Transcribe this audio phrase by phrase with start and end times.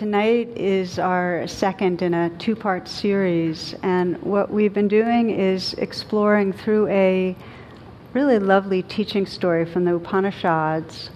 [0.00, 5.74] Tonight is our second in a two part series, and what we've been doing is
[5.74, 7.36] exploring through a
[8.14, 11.10] really lovely teaching story from the Upanishads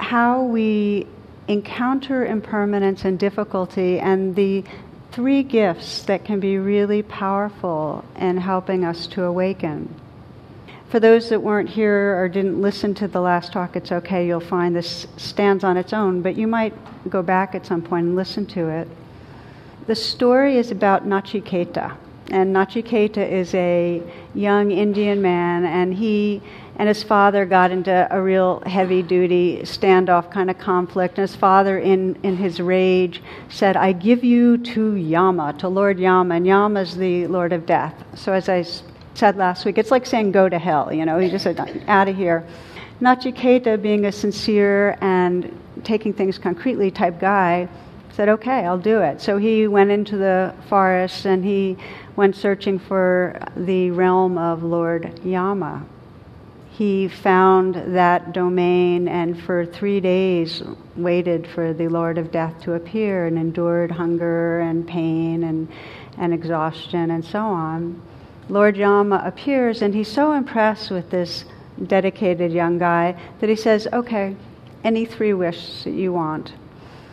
[0.00, 1.06] how we
[1.46, 4.64] encounter impermanence and difficulty and the
[5.12, 9.94] three gifts that can be really powerful in helping us to awaken.
[10.88, 14.26] For those that weren't here or didn't listen to the last talk, it's okay.
[14.26, 16.72] You'll find this stands on its own, but you might
[17.10, 18.88] go back at some point and listen to it.
[19.86, 21.94] The story is about Nachiketa.
[22.30, 24.02] And Nachiketa is a
[24.34, 26.42] young Indian man, and he
[26.76, 31.18] and his father got into a real heavy duty standoff kind of conflict.
[31.18, 35.98] And his father, in, in his rage, said, I give you to Yama, to Lord
[35.98, 36.36] Yama.
[36.36, 37.94] And Yama is the Lord of Death.
[38.14, 38.64] So, as I
[39.18, 40.92] said last week, it's like saying, go to hell.
[40.92, 42.46] You know, he just said, out of here.
[43.00, 47.68] Nachiketa, being a sincere and taking things concretely type guy,
[48.12, 49.20] said, okay, I'll do it.
[49.20, 51.76] So he went into the forest and he
[52.16, 55.86] went searching for the realm of Lord Yama
[56.78, 60.62] he found that domain and for three days
[60.94, 65.66] waited for the Lord of Death to appear and endured hunger and pain and,
[66.18, 68.00] and exhaustion and so on.
[68.48, 71.44] Lord Yama appears and he's so impressed with this
[71.86, 74.36] dedicated young guy that he says, Okay,
[74.84, 76.52] any three wishes that you want.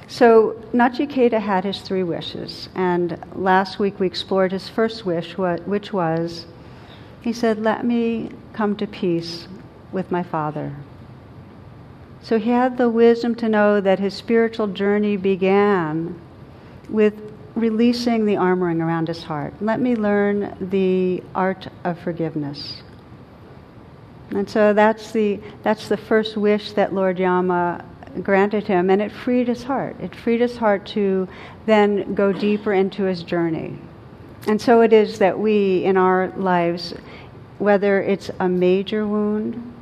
[0.08, 5.92] So Nachiketa had his three wishes, and last week we explored his first wish, which
[5.92, 6.45] was,
[7.22, 9.47] he said, Let me come to peace
[9.92, 10.75] with my Father.
[12.22, 16.20] So he had the wisdom to know that his spiritual journey began
[16.89, 17.24] with
[17.56, 19.53] releasing the armoring around his heart.
[19.61, 22.83] Let me learn the art of forgiveness.
[24.32, 27.86] And so that's the, that's the first wish that Lord Yama
[28.21, 29.95] granted him, and it freed his heart.
[29.99, 31.27] It freed his heart to
[31.65, 33.77] then go deeper into his journey.
[34.48, 36.94] And so it is that we, in our lives,
[37.58, 39.73] whether it's a major wound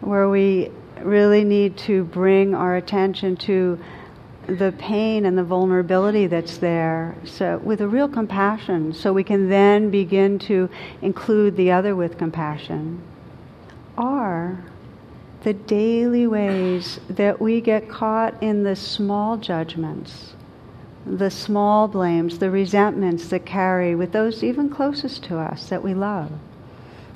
[0.00, 0.70] where we
[1.02, 3.78] really need to bring our attention to
[4.48, 9.48] the pain and the vulnerability that's there so with a real compassion so we can
[9.48, 10.68] then begin to
[11.02, 13.00] include the other with compassion
[13.96, 14.64] are
[15.42, 20.34] the daily ways that we get caught in the small judgments
[21.04, 25.94] the small blames the resentments that carry with those even closest to us that we
[25.94, 26.32] love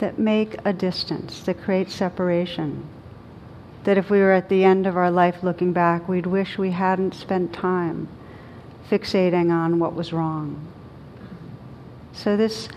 [0.02, 2.84] that make a distance, that create separation.
[3.84, 6.70] That if we were at the end of our life looking back, we'd wish we
[6.70, 8.08] hadn't spent time
[8.90, 10.68] fixating on what was wrong.
[12.12, 12.68] So, this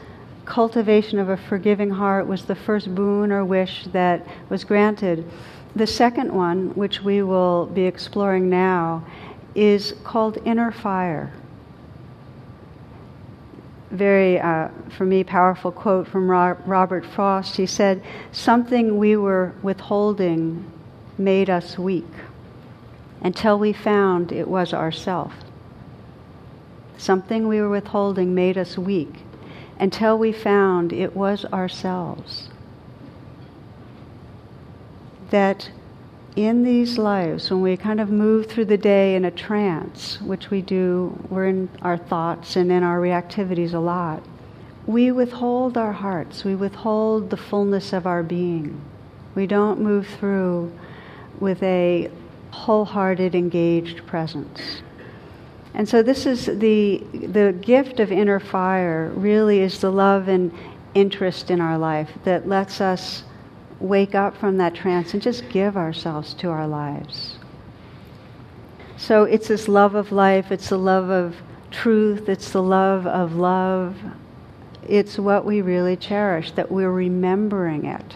[0.46, 5.30] cultivation of a forgiving heart was the first boon or wish that was granted.
[5.76, 9.06] The second one, which we will be exploring now,
[9.54, 11.34] is called inner fire
[13.96, 17.56] very, uh, for me, powerful quote from Robert Frost.
[17.56, 20.72] He said, Something we were withholding
[21.18, 22.06] made us weak
[23.22, 25.34] until we found it was ourself.
[26.98, 29.14] Something we were withholding made us weak
[29.80, 32.50] until we found it was ourselves.
[35.30, 35.70] That
[36.36, 40.50] in these lives, when we kind of move through the day in a trance, which
[40.50, 44.22] we do, we're in our thoughts and in our reactivities a lot,
[44.86, 48.80] we withhold our hearts, we withhold the fullness of our being.
[49.34, 50.72] We don't move through
[51.40, 52.10] with a
[52.52, 54.82] wholehearted, engaged presence.
[55.74, 60.52] And so, this is the, the gift of inner fire, really, is the love and
[60.94, 63.24] interest in our life that lets us
[63.80, 67.38] wake up from that trance and just give ourselves to our lives.
[68.98, 71.36] So it's this love of life, it's the love of
[71.70, 73.98] truth, it's the love of love.
[74.88, 78.16] It's what we really cherish, that we're remembering it.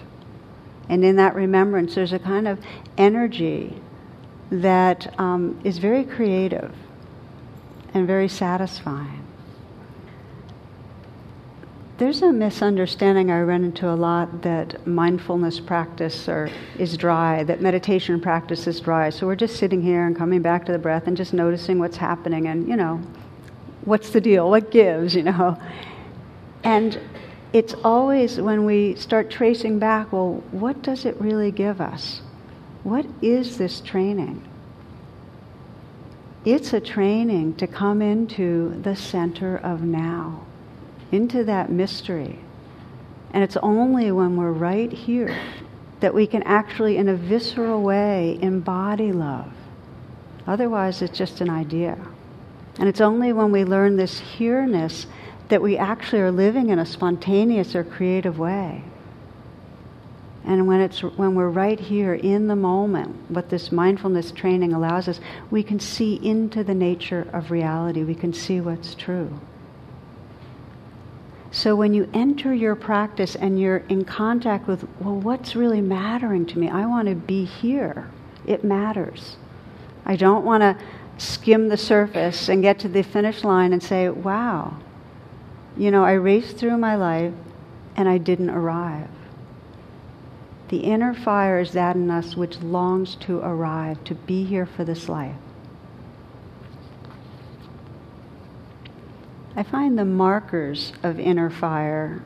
[0.89, 2.59] And in that remembrance, there's a kind of
[2.97, 3.79] energy
[4.51, 6.75] that um, is very creative
[7.93, 9.19] and very satisfying
[11.99, 17.61] there's a misunderstanding I run into a lot that mindfulness practice or, is dry, that
[17.61, 19.09] meditation practice is dry.
[19.09, 21.97] So we're just sitting here and coming back to the breath and just noticing what's
[21.97, 23.01] happening and, you know,
[23.83, 24.49] what's the deal?
[24.49, 25.61] What gives, you know?
[26.63, 27.01] And
[27.53, 32.21] it's always when we start tracing back, well, what does it really give us?
[32.83, 34.47] What is this training?
[36.45, 40.45] It's a training to come into the center of now
[41.11, 42.39] into that mystery.
[43.31, 45.37] And it's only when we're right here
[45.99, 49.51] that we can actually, in a visceral way, embody love.
[50.47, 51.97] Otherwise, it's just an idea.
[52.79, 55.05] And it's only when we learn this here-ness
[55.49, 58.83] that we actually are living in a spontaneous or creative way.
[60.45, 65.07] And when, it's, when we're right here in the moment, what this mindfulness training allows
[65.07, 65.19] us,
[65.51, 68.03] we can see into the nature of reality.
[68.03, 69.39] We can see what's true.
[71.51, 76.45] So when you enter your practice and you're in contact with, well, what's really mattering
[76.47, 76.69] to me?
[76.69, 78.09] I want to be here.
[78.45, 79.37] It matters.
[80.05, 80.77] I don't want to
[81.17, 84.77] skim the surface and get to the finish line and say, wow,
[85.79, 87.33] you know, I raced through my life
[87.95, 89.07] and I didn't arrive.
[90.67, 94.83] The inner fire is that in us which longs to arrive, to be here for
[94.83, 95.37] this life.
[99.55, 102.23] I find the markers of inner fire,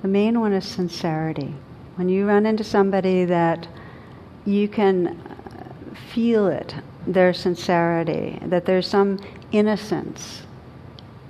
[0.00, 1.54] the main one is sincerity.
[1.96, 3.68] When you run into somebody that
[4.46, 6.74] you can uh, feel it,
[7.06, 9.18] their sincerity, that there's some
[9.52, 10.42] innocence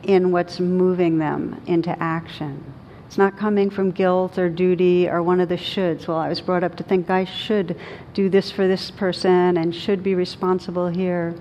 [0.09, 2.65] in what's moving them into action.
[3.07, 6.09] It's not coming from guilt or duty or one of the shoulds.
[6.09, 7.79] Well, I was brought up to think I should
[8.15, 11.35] do this for this person and should be responsible here.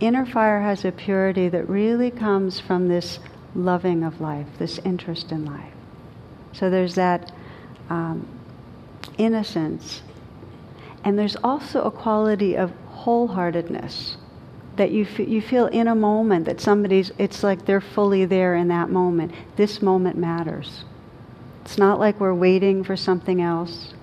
[0.00, 3.20] Inner fire has a purity that really comes from this
[3.54, 5.72] loving of life, this interest in life.
[6.52, 7.30] So there's that
[7.90, 8.26] um,
[9.18, 10.02] innocence.
[11.04, 14.16] And there's also a quality of wholeheartedness
[14.76, 18.54] that you, f- you feel in a moment that somebody's, it's like they're fully there
[18.54, 19.32] in that moment.
[19.56, 20.84] This moment matters.
[21.64, 23.94] It's not like we're waiting for something else.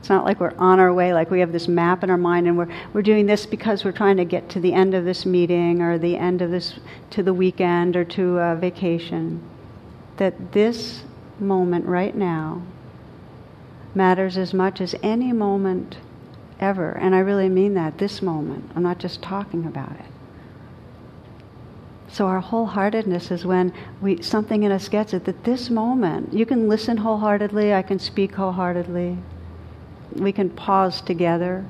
[0.00, 2.48] It's not like we're on our way, like we have this map in our mind
[2.48, 5.24] and we're, we're doing this because we're trying to get to the end of this
[5.24, 6.80] meeting or the end of this,
[7.10, 9.40] to the weekend or to a vacation.
[10.16, 11.02] That this
[11.38, 12.62] moment right now
[13.94, 15.98] matters as much as any moment
[16.58, 16.92] ever.
[16.92, 18.70] And I really mean that, this moment.
[18.74, 20.11] I'm not just talking about it.
[22.12, 23.72] So our wholeheartedness is when
[24.02, 27.98] we something in us gets it that this moment you can listen wholeheartedly, I can
[27.98, 29.16] speak wholeheartedly.
[30.16, 31.64] We can pause together.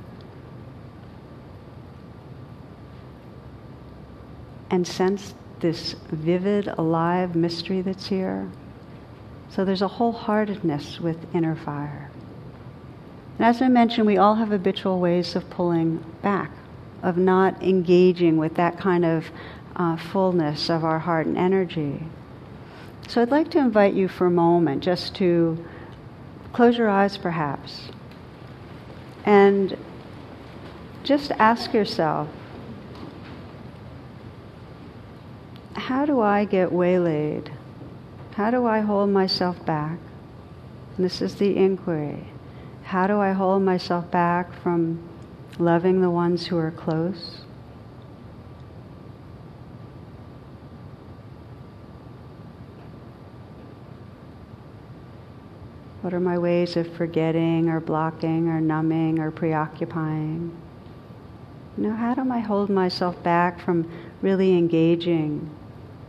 [4.70, 8.50] And sense this vivid, alive mystery that's here.
[9.48, 12.10] So there's a wholeheartedness with inner fire.
[13.38, 16.50] And as I mentioned, we all have habitual ways of pulling back,
[17.04, 19.26] of not engaging with that kind of
[19.76, 22.04] uh, fullness of our heart and energy.
[23.08, 25.64] So I'd like to invite you for a moment just to
[26.52, 27.90] close your eyes perhaps
[29.24, 29.76] and
[31.02, 32.28] just ask yourself
[35.74, 37.50] how do I get waylaid?
[38.34, 39.98] How do I hold myself back?
[40.96, 42.28] And this is the inquiry.
[42.84, 45.06] How do I hold myself back from
[45.58, 47.41] loving the ones who are close?
[56.02, 60.54] What are my ways of forgetting or blocking or numbing or preoccupying?
[61.78, 63.88] You know, how do I hold myself back from
[64.20, 65.48] really engaging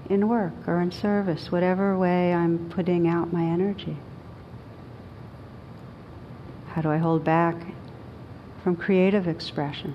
[0.09, 3.97] in work or in service, whatever way I'm putting out my energy?
[6.69, 7.55] How do I hold back
[8.63, 9.93] from creative expression?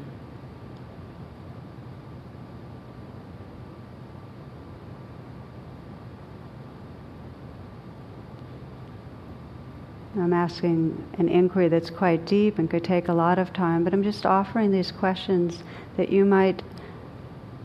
[10.28, 13.94] I'm asking an inquiry that's quite deep and could take a lot of time, but
[13.94, 15.62] I'm just offering these questions
[15.97, 16.62] that you might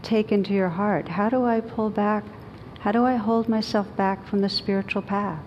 [0.02, 1.10] take into your heart.
[1.10, 2.24] How do I pull back?
[2.80, 5.44] How do I hold myself back from the spiritual path?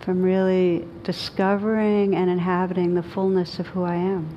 [0.00, 4.36] From really discovering and inhabiting the fullness of who I am.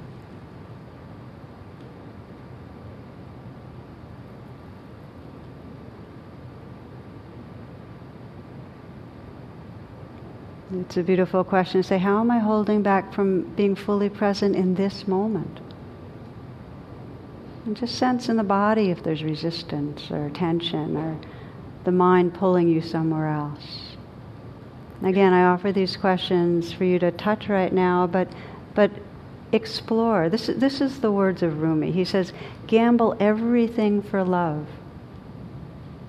[10.80, 14.56] It's a beautiful question to say, how am I holding back from being fully present
[14.56, 15.60] in this moment?
[17.66, 21.16] And just sense in the body if there's resistance or tension or
[21.84, 23.96] the mind pulling you somewhere else.
[25.04, 28.30] Again, I offer these questions for you to touch right now, but,
[28.74, 28.90] but
[29.52, 30.28] explore.
[30.28, 31.92] This, this is the words of Rumi.
[31.92, 32.34] He says,
[32.66, 34.66] gamble everything for love.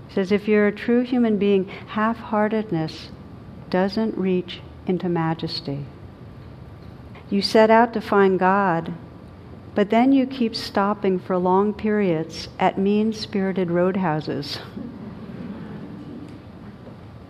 [0.09, 3.11] He says, if you're a true human being, half heartedness
[3.75, 5.85] doesn't reach into majesty.
[7.29, 8.95] You set out to find God,
[9.75, 14.61] but then you keep stopping for long periods at mean spirited roadhouses.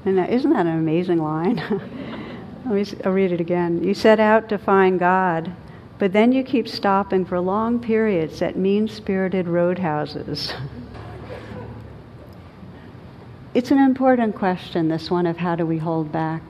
[0.04, 1.56] And isn't that an amazing line?
[2.66, 3.82] Let me I'll read it again.
[3.82, 5.50] You set out to find God,
[5.98, 10.52] But then you keep stopping for long periods at mean spirited roadhouses.
[13.54, 16.42] it's an important question, this one of how do we hold back.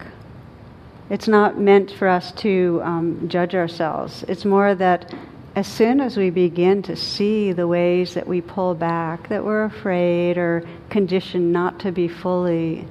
[1.11, 4.25] It's not meant for us to um, judge ourselves.
[4.27, 5.15] It's more that
[5.55, 9.65] as soon as we begin to see the ways that we pull back, that we're
[9.65, 12.89] afraid or conditioned not to be fully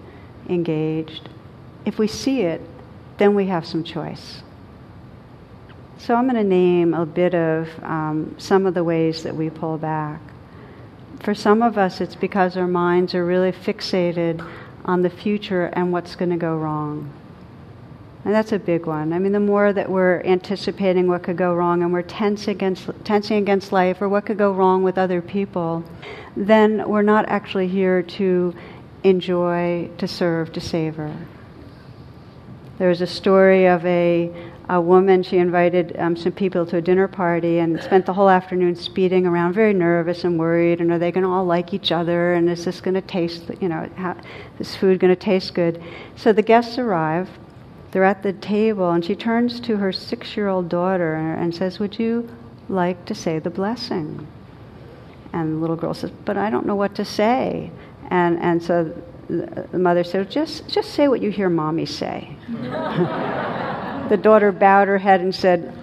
[0.48, 1.27] engaged,
[1.86, 2.62] if we see it,
[3.17, 4.43] then we have some choice.
[5.98, 9.50] So I'm going to name a bit of um, some of the ways that we
[9.50, 10.22] pull back.
[11.24, 14.46] For some of us, it's because our minds are really fixated
[14.84, 17.13] on the future and what's going to go wrong.
[18.25, 19.13] And that's a big one.
[19.13, 22.89] I mean, the more that we're anticipating what could go wrong and we're tense against,
[23.06, 25.86] tensing against life or what could go wrong with other people,
[26.36, 28.53] then we're not actually here to
[29.03, 31.15] enjoy, to serve, to savor.
[32.80, 34.30] There's a story of a,
[34.74, 38.30] a woman, she invited um, some people to a dinner party and spent the whole
[38.30, 40.82] afternoon speeding around, very nervous and worried.
[40.82, 42.34] And are they going to all like each other?
[42.34, 44.15] And is this going to taste, you know, how,
[44.58, 45.82] this food going to taste good?
[46.15, 47.30] So the guests arrive
[47.94, 51.77] they're at the table, and she turns to her six year old daughter and says,
[51.77, 52.27] Would you
[52.68, 54.27] like to say the blessing?
[55.32, 57.70] And the little girl says, But I don't know what to say.
[58.10, 58.92] And, and so
[59.27, 62.36] the mother said, just, just say what you hear mommy say.
[64.10, 65.74] the daughter bowed her head and said,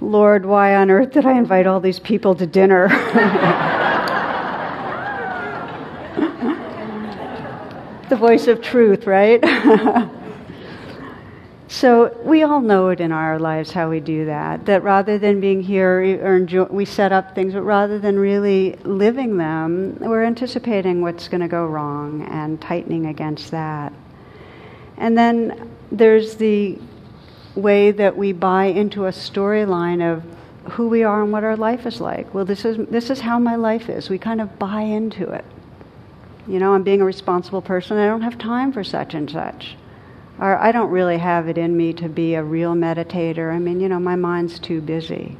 [0.00, 2.88] Lord, why on earth did I invite all these people to dinner?
[8.08, 9.42] the voice of truth, right?
[11.70, 14.64] So we all know it in our lives how we do that.
[14.64, 18.76] That rather than being here or enjoy, we set up things, but rather than really
[18.84, 23.92] living them, we're anticipating what's going to go wrong and tightening against that.
[24.96, 26.78] And then there's the
[27.54, 30.24] way that we buy into a storyline of
[30.72, 32.32] who we are and what our life is like.
[32.32, 34.08] Well, this is this is how my life is.
[34.08, 35.44] We kind of buy into it.
[36.46, 37.98] You know, I'm being a responsible person.
[37.98, 39.76] I don't have time for such and such
[40.40, 43.52] or I don't really have it in me to be a real meditator.
[43.52, 45.36] I mean, you know, my mind's too busy.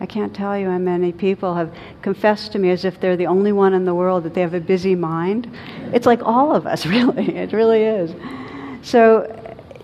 [0.00, 1.72] I can't tell you how many people have
[2.02, 4.54] confessed to me as if they're the only one in the world that they have
[4.54, 5.48] a busy mind.
[5.92, 7.36] It's like all of us, really.
[7.36, 8.12] It really is.
[8.82, 9.28] So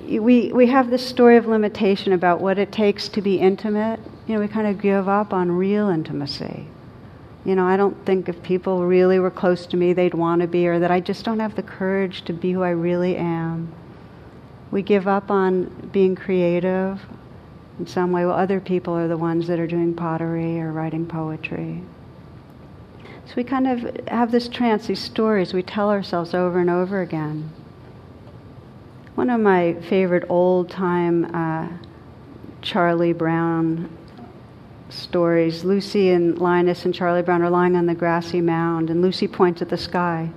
[0.08, 4.00] we, we have this story of limitation about what it takes to be intimate.
[4.26, 6.66] You know, we kind of give up on real intimacy.
[7.44, 10.48] You know, I don't think if people really were close to me, they'd want to
[10.48, 13.72] be, or that I just don't have the courage to be who I really am.
[14.70, 17.00] We give up on being creative
[17.78, 18.26] in some way.
[18.26, 21.82] Well, other people are the ones that are doing pottery or writing poetry.
[23.26, 27.00] So we kind of have this trance, these stories we tell ourselves over and over
[27.00, 27.52] again.
[29.14, 31.68] One of my favorite old time uh,
[32.62, 33.90] Charlie Brown
[34.88, 39.28] stories Lucy and Linus and Charlie Brown are lying on the grassy mound, and Lucy
[39.28, 40.30] points at the sky.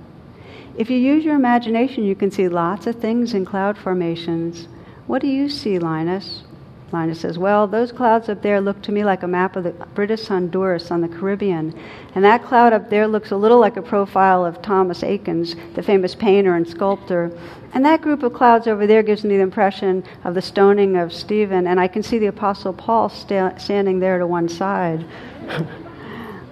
[0.76, 4.68] If you use your imagination, you can see lots of things in cloud formations.
[5.06, 6.44] What do you see, Linus?
[6.92, 9.72] Linus says, Well, those clouds up there look to me like a map of the
[9.94, 11.78] British Honduras on the Caribbean.
[12.14, 15.82] And that cloud up there looks a little like a profile of Thomas Eakins, the
[15.82, 17.30] famous painter and sculptor.
[17.74, 21.12] And that group of clouds over there gives me the impression of the stoning of
[21.12, 21.66] Stephen.
[21.66, 25.04] And I can see the Apostle Paul sta- standing there to one side.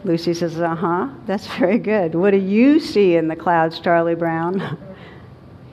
[0.04, 2.14] Lucy says, Uh huh, that's very good.
[2.14, 4.78] What do you see in the clouds, Charlie Brown?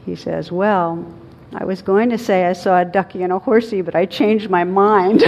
[0.05, 1.05] He says, Well,
[1.53, 4.50] I was going to say I saw a ducky and a horsey, but I changed
[4.50, 5.22] my mind.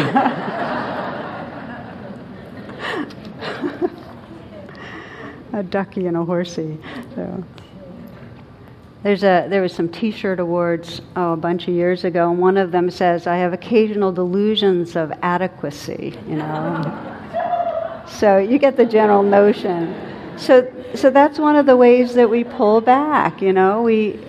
[5.53, 6.77] a ducky and a horsey.
[7.13, 7.43] So.
[9.03, 12.55] There's a, there was some T-shirt awards oh, a bunch of years ago, and one
[12.55, 17.18] of them says, "I have occasional delusions of adequacy." You know.
[18.09, 19.95] So you get the general notion.
[20.37, 24.19] So, so that's one of the ways that we pull back, you know, we.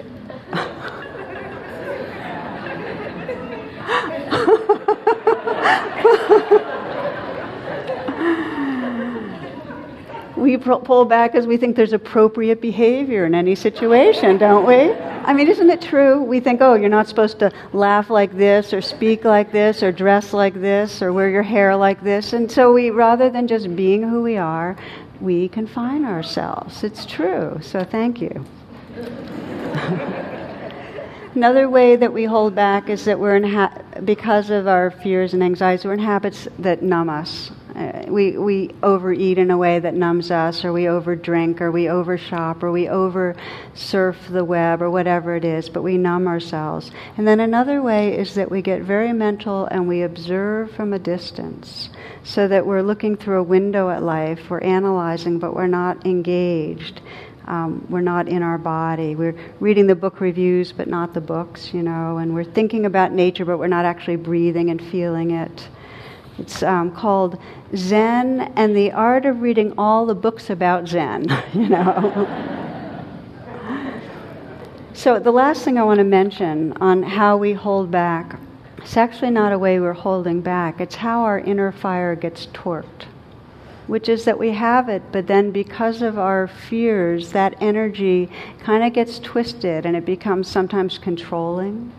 [10.51, 14.93] We pull back as we think there's appropriate behavior in any situation, don't we?
[14.93, 16.23] I mean, isn't it true?
[16.23, 19.93] We think, oh, you're not supposed to laugh like this, or speak like this, or
[19.93, 22.33] dress like this, or wear your hair like this.
[22.33, 24.77] And so we, rather than just being who we are,
[25.21, 26.83] we confine ourselves.
[26.83, 27.61] It's true.
[27.63, 28.45] So thank you.
[31.35, 33.73] Another way that we hold back is that we're in ha-
[34.05, 37.53] because of our fears and anxieties, we're in habits that numb us.
[37.81, 41.89] Uh, we, we overeat in a way that numbs us, or we overdrink, or we
[41.89, 43.35] overshop, or we over
[43.73, 46.91] surf the web, or whatever it is, but we numb ourselves.
[47.17, 50.99] And then another way is that we get very mental and we observe from a
[50.99, 51.89] distance,
[52.23, 57.01] so that we're looking through a window at life, we're analyzing, but we're not engaged.
[57.47, 59.17] Um, we're not in our body.
[59.17, 63.13] We're reading the book reviews, but not the books, you know, and we're thinking about
[63.13, 65.69] nature, but we're not actually breathing and feeling it.
[66.39, 67.39] It's um, called
[67.77, 72.27] Zen and the Art of Reading All the Books About Zen, you know.
[74.95, 78.39] so, the last thing I want to mention on how we hold back,
[78.79, 83.07] it's actually not a way we're holding back, it's how our inner fire gets torqued
[83.91, 88.85] which is that we have it, but then because of our fears, that energy kind
[88.85, 91.93] of gets twisted and it becomes sometimes controlling.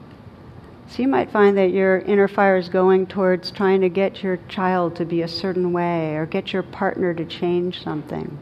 [0.92, 4.38] So you might find that your inner fire is going towards trying to get your
[4.50, 8.38] child to be a certain way or get your partner to change something.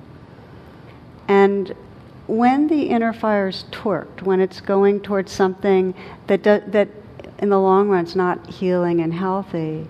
[1.27, 1.75] And
[2.25, 5.93] when the inner fire is torqued, when it's going towards something
[6.25, 6.87] that, do, that
[7.37, 9.85] in the long run is not healing and healthy,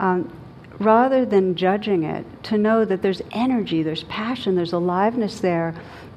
[0.00, 0.36] um,
[0.80, 5.72] rather than judging it, to know that there's energy, there's passion, there's aliveness there,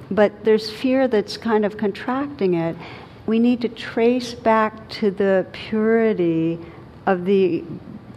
[0.10, 2.76] but there's fear that's kind of contracting it,
[3.28, 6.58] we need to trace back to the purity
[7.06, 7.64] of the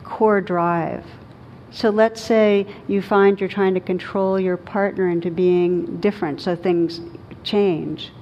[0.05, 1.05] core drive.
[1.73, 6.55] So let's say you find you're trying to control your partner into being different so
[6.55, 7.01] things
[7.43, 8.13] change.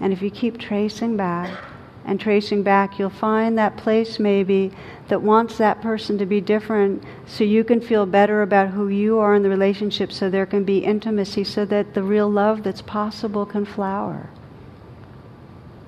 [0.00, 1.56] And if you keep tracing back
[2.04, 4.72] and tracing back, you'll find that place maybe
[5.08, 9.18] that wants that person to be different so you can feel better about who you
[9.18, 12.82] are in the relationship so there can be intimacy so that the real love that's
[12.82, 14.30] possible can flower.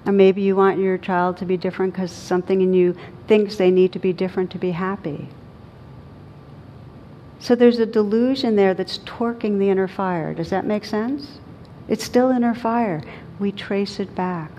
[0.07, 2.97] Or maybe you want your child to be different because something in you
[3.29, 5.29] thinks they need to be different to be happy.
[7.39, 10.35] So there's a delusion there that's torquing the inner fire.
[10.35, 11.39] Does that make sense?
[11.89, 13.03] It's still inner fire.
[13.39, 14.51] We trace it back.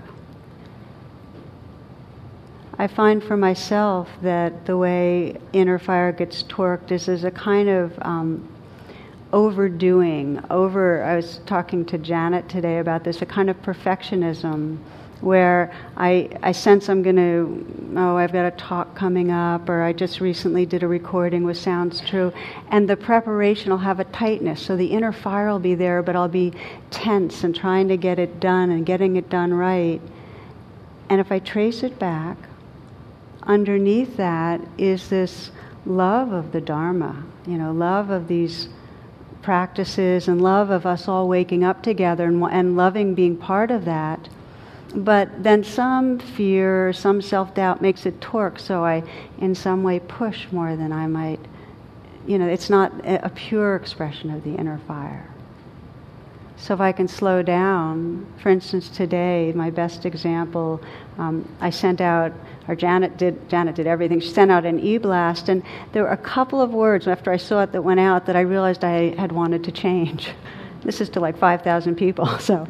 [2.78, 7.68] I find for myself that the way inner fire gets torqued is as a kind
[7.68, 8.48] of um,
[9.32, 10.42] overdoing.
[10.50, 14.78] Over, I was talking to Janet today about this, a kind of perfectionism
[15.22, 19.82] where I, I sense I'm going to, oh, I've got a talk coming up, or
[19.82, 22.32] I just recently did a recording with Sounds True,
[22.70, 24.60] and the preparation will have a tightness.
[24.60, 26.52] So the inner fire will be there, but I'll be
[26.90, 30.00] tense and trying to get it done and getting it done right.
[31.08, 32.36] And if I trace it back,
[33.44, 35.52] underneath that is this
[35.86, 38.68] love of the Dharma, you know, love of these
[39.40, 43.84] practices and love of us all waking up together and, and loving being part of
[43.84, 44.28] that.
[44.94, 49.02] But then some fear, some self doubt makes it torque, so I,
[49.38, 51.40] in some way, push more than I might.
[52.26, 55.32] You know, it's not a pure expression of the inner fire.
[56.62, 60.80] So if I can slow down, for instance, today, my best example,
[61.18, 62.32] um, I sent out,
[62.68, 64.20] or Janet did, Janet did everything.
[64.20, 67.64] She sent out an e-blast, and there were a couple of words after I saw
[67.64, 70.30] it that went out that I realized I had wanted to change.
[70.84, 72.66] This is to like 5,000 people, so.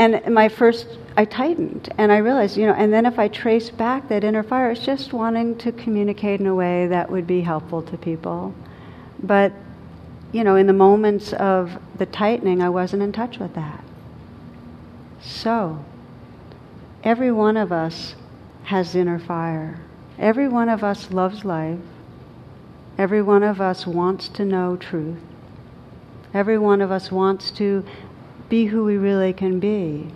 [0.00, 0.86] And my first,
[1.18, 4.42] I tightened, and I realized, you know, and then if I trace back that inner
[4.42, 8.54] fire, it's just wanting to communicate in a way that would be helpful to people.
[9.22, 9.52] But
[10.32, 13.84] you know, in the moments of the tightening, I wasn't in touch with that.
[15.20, 15.84] So,
[17.04, 18.14] every one of us
[18.64, 19.80] has inner fire.
[20.18, 21.78] Every one of us loves life.
[22.96, 25.18] Every one of us wants to know truth.
[26.32, 27.84] Every one of us wants to
[28.50, 30.08] be who we really can be.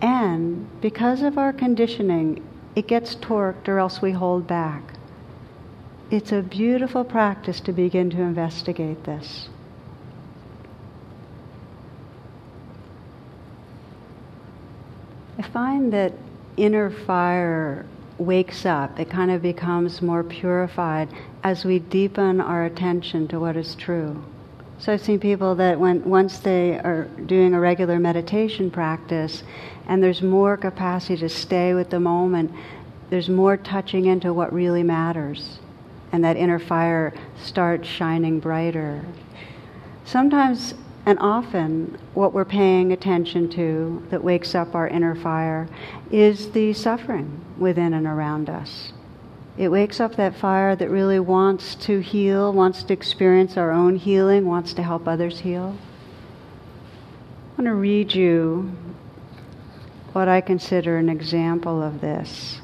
[0.00, 2.46] And because of our conditioning,
[2.76, 4.94] it gets torqued or else we hold back
[6.10, 9.48] it's a beautiful practice to begin to investigate this.
[15.38, 16.12] I find that
[16.56, 17.86] inner fire
[18.18, 21.08] wakes up, it kind of becomes more purified
[21.42, 24.24] as we deepen our attention to what is true.
[24.78, 29.42] So I've seen people that when once they are doing a regular meditation practice
[29.86, 32.50] and there's more capacity to stay with the moment,
[33.10, 35.58] there's more touching into what really matters
[36.12, 39.04] and that inner fire starts shining brighter.
[40.04, 40.74] Sometimes
[41.06, 45.68] and often, what we're paying attention to that wakes up our inner fire
[46.10, 48.92] is the suffering within and around us.
[49.56, 53.94] It wakes up that fire that really wants to heal, wants to experience our own
[53.94, 55.76] healing, wants to help others heal.
[57.52, 58.72] I want to read you
[60.12, 62.60] what I consider an example of this.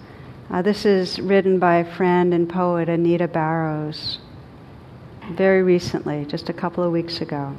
[0.51, 4.19] Uh, this is written by friend and poet Anita Barrows.
[5.31, 7.55] very recently, just a couple of weeks ago.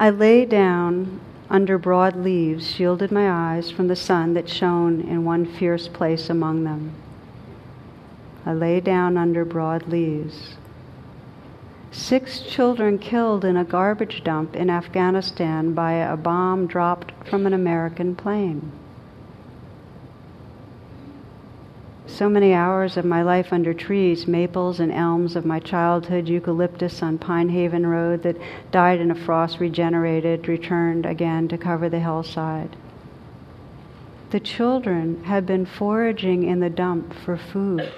[0.00, 5.26] I lay down under broad leaves, shielded my eyes from the sun that shone in
[5.26, 6.94] one fierce place among them.
[8.48, 10.56] I lay down under broad leaves.
[11.90, 17.52] Six children killed in a garbage dump in Afghanistan by a bomb dropped from an
[17.52, 18.72] American plane.
[22.06, 27.02] So many hours of my life under trees, maples and elms of my childhood, eucalyptus
[27.02, 28.38] on Pine Haven Road that
[28.70, 32.76] died in a frost, regenerated, returned again to cover the hillside.
[34.30, 37.92] The children had been foraging in the dump for food.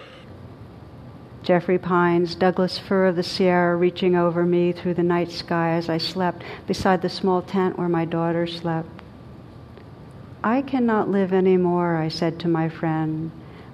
[1.42, 5.88] Jeffrey pines, Douglas fir of the Sierra reaching over me through the night sky as
[5.88, 8.88] I slept beside the small tent where my daughter slept.
[10.44, 13.30] I cannot live any more, I said to my friend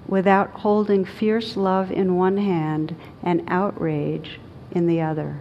[0.07, 4.39] without holding fierce love in one hand and outrage
[4.71, 5.39] in the other.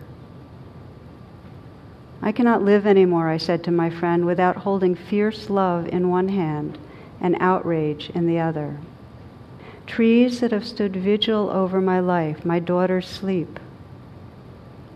[2.20, 6.28] I cannot live anymore, I said to my friend, without holding fierce love in one
[6.28, 6.78] hand
[7.20, 8.78] and outrage in the other.
[9.86, 13.58] Trees that have stood vigil over my life, my daughter's sleep.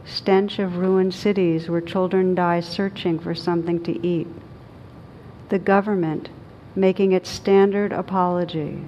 [0.04, 4.28] Stench of ruined cities where children die searching for something to eat.
[5.48, 6.28] The government
[6.74, 8.84] making its standard apology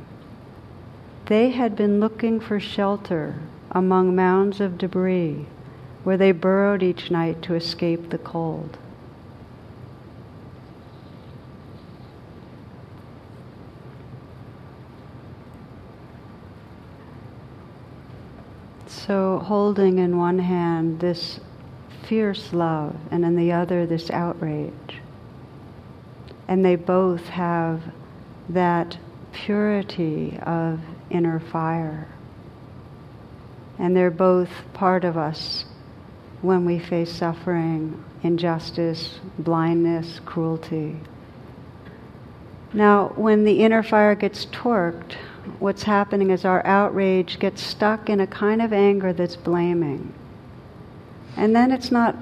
[1.26, 3.36] they had been looking for shelter
[3.70, 5.46] among mounds of debris
[6.02, 8.76] where they burrowed each night to escape the cold.
[19.12, 21.38] So, holding in one hand this
[22.08, 25.02] fierce love and in the other this outrage.
[26.48, 27.82] And they both have
[28.48, 28.96] that
[29.32, 32.08] purity of inner fire.
[33.78, 35.66] And they're both part of us
[36.40, 40.96] when we face suffering, injustice, blindness, cruelty.
[42.72, 45.16] Now, when the inner fire gets torqued,
[45.58, 50.12] what's happening is our outrage gets stuck in a kind of anger that's blaming.
[51.36, 52.16] And then it's not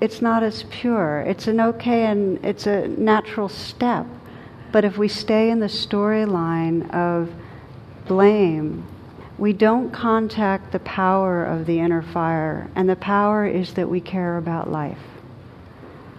[0.00, 1.20] it's not as pure.
[1.20, 4.06] It's an okay and it's a natural step.
[4.72, 7.30] But if we stay in the storyline of
[8.06, 8.86] blame,
[9.38, 14.00] we don't contact the power of the inner fire, and the power is that we
[14.00, 14.98] care about life.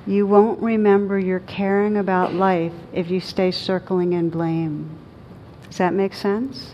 [0.06, 4.94] You won't remember you're caring about life if you stay circling in blame.
[5.75, 6.73] Does that make sense?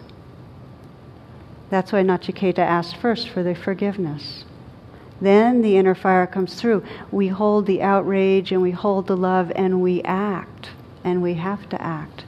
[1.71, 4.45] That's why Nachiketa asked first for the forgiveness.
[5.19, 6.83] Then the inner fire comes through.
[7.09, 10.69] We hold the outrage and we hold the love and we act,
[11.03, 12.25] and we have to act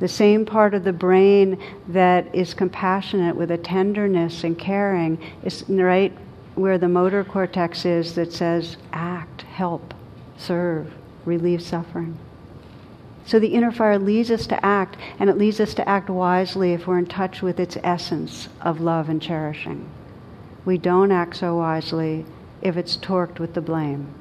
[0.00, 5.64] the same part of the brain that is compassionate with a tenderness and caring is
[5.70, 6.12] right
[6.56, 9.94] where the motor cortex is that says act, help,
[10.36, 10.92] serve,
[11.24, 12.18] relieve suffering.
[13.26, 16.74] So the inner fire leads us to act, and it leads us to act wisely
[16.74, 19.88] if we're in touch with its essence of love and cherishing.
[20.64, 22.26] We don't act so wisely
[22.60, 24.14] if it's torqued with the blame.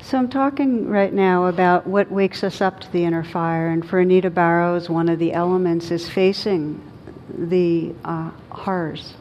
[0.00, 3.86] So I'm talking right now about what wakes us up to the inner fire, and
[3.86, 6.80] for Anita Barrows, one of the elements is facing
[7.28, 9.14] the uh, horrors.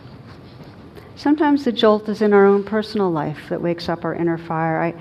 [1.15, 4.81] Sometimes the jolt is in our own personal life that wakes up our inner fire.
[4.81, 4.93] I,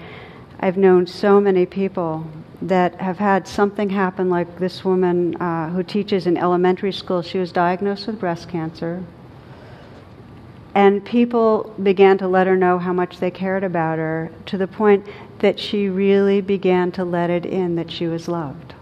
[0.59, 2.27] I've known so many people
[2.62, 7.23] that have had something happen, like this woman uh, who teaches in elementary school.
[7.23, 9.03] She was diagnosed with breast cancer.
[10.75, 14.66] And people began to let her know how much they cared about her to the
[14.66, 15.07] point
[15.38, 18.75] that she really began to let it in that she was loved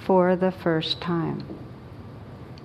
[0.00, 1.44] for the first time.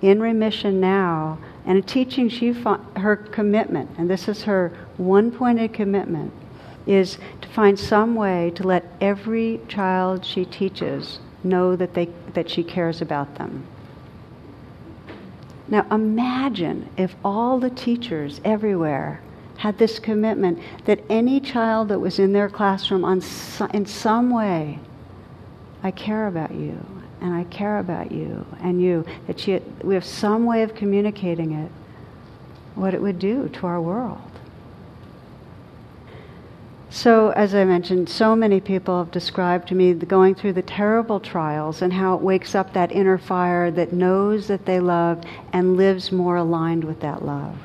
[0.00, 5.72] In remission now, and a teaching she her commitment, and this is her one pointed
[5.72, 6.32] commitment,
[6.86, 12.50] is to find some way to let every child she teaches know that, they, that
[12.50, 13.66] she cares about them.
[15.68, 19.20] Now imagine if all the teachers everywhere
[19.56, 23.22] had this commitment that any child that was in their classroom on,
[23.72, 24.78] in some way,
[25.82, 26.78] I care about you,
[27.20, 31.52] and I care about you, and you, that she, we have some way of communicating
[31.52, 31.70] it,
[32.74, 34.20] what it would do to our world.
[36.94, 41.18] So, as I mentioned, so many people have described to me going through the terrible
[41.18, 45.76] trials and how it wakes up that inner fire that knows that they love and
[45.76, 47.58] lives more aligned with that love.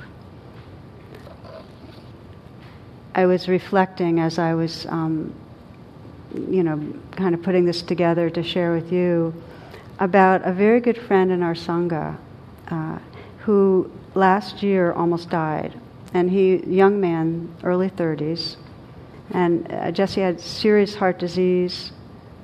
[3.13, 5.31] I was reflecting as I was, um,
[6.33, 9.31] you know, kind of putting this together to share with you
[9.99, 12.17] about a very good friend in our Sangha
[12.69, 12.97] uh,
[13.41, 15.79] who last year almost died.
[16.15, 18.55] And he, young man, early 30s,
[19.31, 21.91] and uh, Jesse had serious heart disease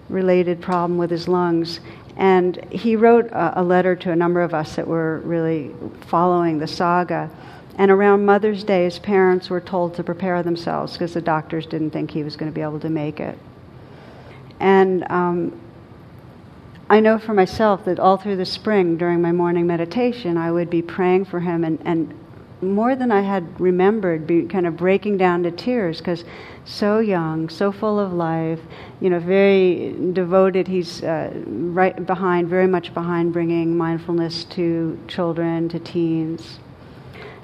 [0.10, 1.80] related problem with his lungs.
[2.18, 5.72] And he wrote a, a letter to a number of us that were really
[6.08, 7.30] following the saga.
[7.78, 11.92] And around Mother's Day, his parents were told to prepare themselves because the doctors didn't
[11.92, 13.38] think he was going to be able to make it.
[14.60, 15.60] And um,
[16.90, 20.70] I know for myself that all through the spring during my morning meditation, I would
[20.70, 22.14] be praying for him and, and
[22.62, 26.24] more than I had remembered, be kind of breaking down to tears because
[26.66, 28.60] so young, so full of life,
[29.00, 30.68] you know, very devoted.
[30.68, 36.60] He's uh, right behind, very much behind bringing mindfulness to children, to teens.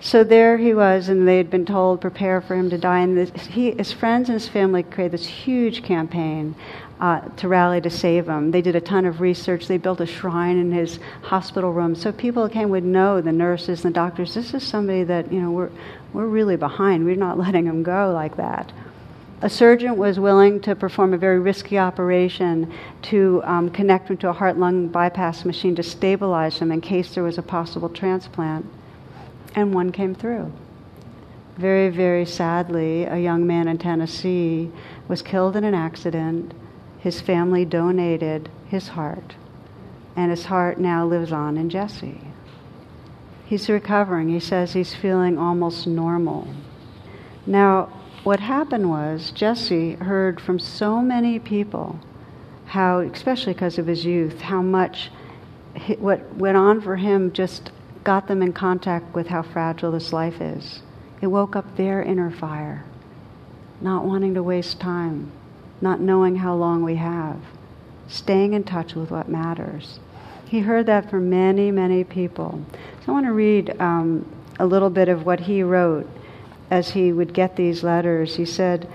[0.04, 3.02] So there he was, and they had been told, prepare for him to die.
[3.02, 6.56] And this, he, his friends and his family created this huge campaign
[7.00, 8.50] uh, to rally to save him.
[8.50, 9.68] They did a ton of research.
[9.68, 13.86] They built a shrine in his hospital room so people came would know the nurses
[13.86, 14.34] and the doctors.
[14.34, 15.70] This is somebody that you know we're
[16.14, 17.06] we're really behind.
[17.06, 18.72] We're not letting him go like that.
[19.44, 24.30] A surgeon was willing to perform a very risky operation to um, connect him to
[24.30, 28.66] a heart lung bypass machine to stabilize him in case there was a possible transplant
[29.56, 30.52] and one came through.
[31.58, 34.72] Very, very sadly, a young man in Tennessee
[35.08, 36.54] was killed in an accident.
[37.00, 39.36] His family donated his heart,
[40.16, 42.22] and his heart now lives on in Jesse.
[43.46, 44.30] He's recovering.
[44.30, 46.48] He says he's feeling almost normal.
[47.46, 47.90] Now,
[48.24, 52.00] what happened was Jesse heard from so many people
[52.68, 55.12] how, especially because of his youth, how much
[56.00, 57.72] what went on for him just
[58.04, 60.82] got them in contact with how fragile this life is.
[61.22, 62.84] It woke up their inner fire,
[63.80, 65.32] not wanting to waste time,
[65.82, 67.38] not knowing how long we have,
[68.08, 70.00] staying in touch with what matters.
[70.46, 72.64] He heard that from many, many people.
[73.06, 74.26] So I want to read um,
[74.60, 76.10] a little bit of what he wrote
[76.70, 78.36] as he would get these letters.
[78.36, 78.88] He said,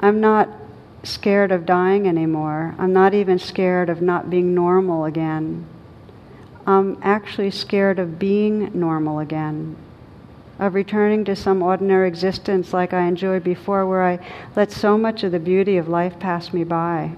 [0.00, 0.48] I'm not
[1.02, 2.74] scared of dying anymore.
[2.78, 5.66] I'm not even scared of not being normal again.
[6.68, 9.74] I'm actually scared of being normal again,
[10.58, 14.18] of returning to some ordinary existence like I enjoyed before, where I
[14.54, 17.12] let so much of the beauty of life pass me by,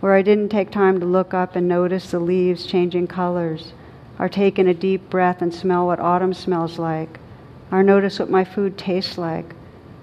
[0.00, 3.74] where I didn't take time to look up and notice the leaves changing colors,
[4.18, 7.20] or take in a deep breath and smell what autumn smells like,
[7.70, 9.54] or notice what my food tastes like,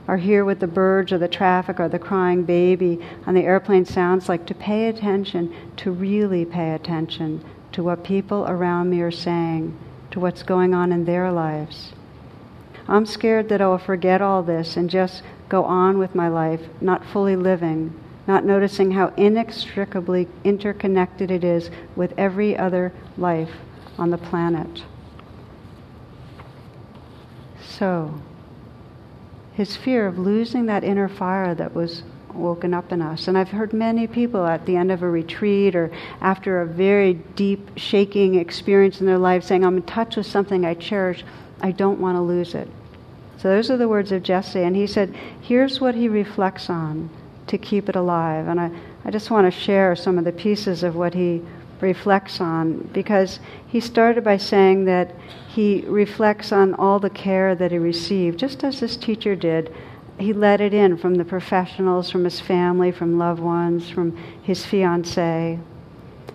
[0.08, 3.84] or hear what the birds or the traffic or the crying baby on the airplane
[3.84, 9.12] sounds like, to pay attention, to really pay attention to what people around me are
[9.12, 9.77] saying,
[10.12, 11.93] to what's going on in their lives.
[12.88, 16.62] I'm scared that I will forget all this and just go on with my life,
[16.81, 17.93] not fully living,
[18.27, 23.51] not noticing how inextricably interconnected it is with every other life
[23.97, 24.84] on the planet.
[27.60, 28.21] So,
[29.53, 32.03] his fear of losing that inner fire that was
[32.36, 33.28] woken up in us.
[33.28, 35.91] And I've heard many people at the end of a retreat or
[36.22, 40.65] after a very deep, shaking experience in their life saying, I'm in touch with something
[40.65, 41.24] I cherish.
[41.62, 42.67] I don't want to lose it.
[43.38, 44.62] So those are the words of Jesse.
[44.62, 47.10] And he said, here's what he reflects on
[47.48, 48.48] to keep it alive.
[48.48, 48.72] And I,
[49.04, 51.41] I just want to share some of the pieces of what he
[51.82, 55.15] reflects on because he started by saying that
[55.48, 59.74] he reflects on all the care that he received, just as this teacher did
[60.19, 64.65] he let it in from the professionals, from his family, from loved ones, from his
[64.65, 65.60] fiancee.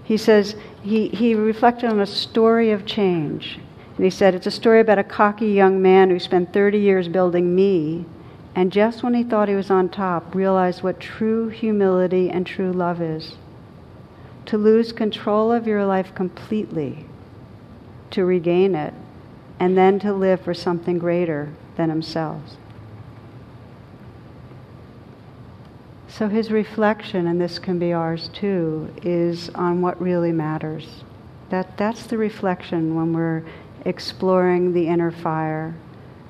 [0.02, 3.58] He says he, he reflected on a story of change.
[3.96, 7.08] And he said, It's a story about a cocky young man who spent 30 years
[7.08, 8.04] building me,
[8.54, 12.72] and just when he thought he was on top, realized what true humility and true
[12.72, 13.36] love is.
[14.46, 17.04] To lose control of your life completely,
[18.10, 18.94] to regain it,
[19.58, 22.56] and then to live for something greater than himself.
[26.08, 31.04] So his reflection, and this can be ours too, is on what really matters.
[31.50, 33.42] That, that's the reflection when we're
[33.84, 35.74] exploring the inner fire.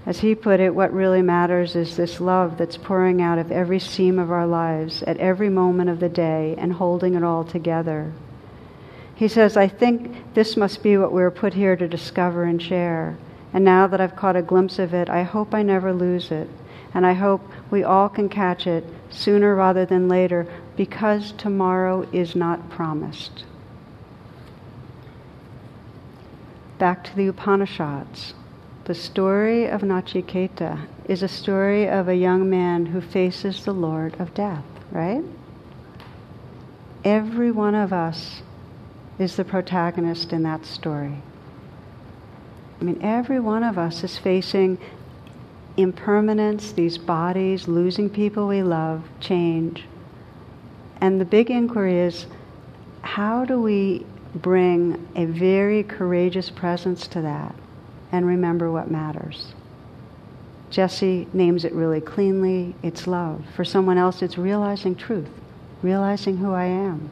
[0.05, 3.81] As he put it, what really matters is this love that's pouring out of every
[3.81, 8.13] seam of our lives at every moment of the day and holding it all together.
[9.15, 12.63] He says, I think this must be what we are put here to discover and
[12.63, 13.17] share.
[13.53, 16.49] And now that I've caught a glimpse of it, I hope I never lose it.
[16.93, 22.35] And I hope we all can catch it sooner rather than later because tomorrow is
[22.37, 23.45] not promised.
[26.79, 28.35] Back to the Upanishads.
[28.85, 34.15] The story of Nachiketa is a story of a young man who faces the Lord
[34.21, 35.25] of Death, right?
[37.05, 38.43] Every one of us
[39.19, 41.23] is the protagonist in that story.
[42.81, 44.79] I mean, every one of us is facing
[45.77, 49.85] impermanence, these bodies, losing people we love, change.
[51.01, 52.27] And the big inquiry is
[53.03, 57.55] how do we bring a very courageous presence to that
[58.13, 59.53] and remember what matters?
[60.71, 63.45] Jesse names it really cleanly it's love.
[63.55, 65.29] For someone else, it's realizing truth,
[65.83, 67.11] realizing who I am.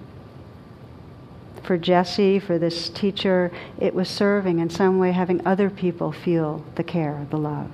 [1.62, 3.50] For Jesse, for this teacher,
[3.80, 7.70] it was serving in some way, having other people feel the care, the love.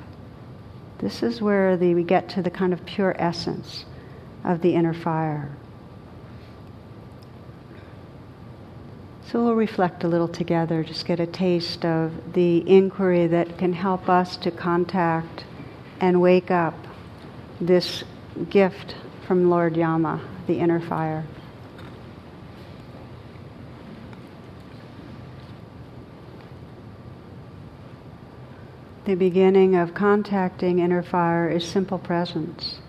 [1.00, 3.86] This is where the, we get to the kind of pure essence
[4.44, 5.50] of the inner fire.
[9.30, 13.72] So we'll reflect a little together, just get a taste of the inquiry that can
[13.72, 15.44] help us to contact
[16.00, 16.74] and wake up
[17.60, 18.04] this
[18.50, 21.24] gift from Lord Yama, the inner fire.
[29.06, 32.80] The beginning of contacting inner fire is simple presence.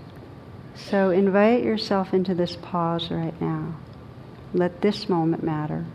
[0.76, 3.76] So invite yourself into this pause right now.
[4.54, 5.86] Let this moment matter.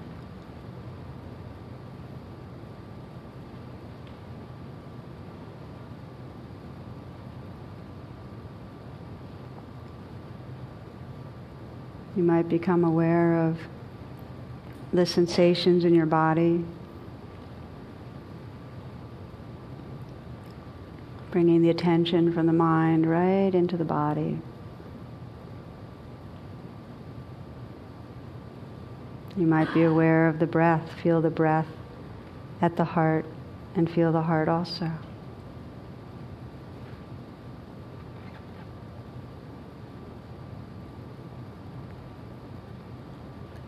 [12.17, 13.59] You might become aware of
[14.91, 16.65] the sensations in your body,
[21.37, 24.39] bringing the attention from the mind right into the body.
[29.37, 31.67] You might be aware of the breath, feel the breath
[32.63, 33.27] at the heart,
[33.75, 34.91] and feel the heart also.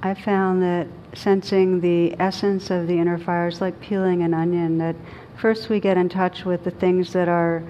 [0.00, 4.78] I found that sensing the essence of the inner fire is like peeling an onion.
[4.78, 4.96] That
[5.40, 7.62] first we get in touch with the things that are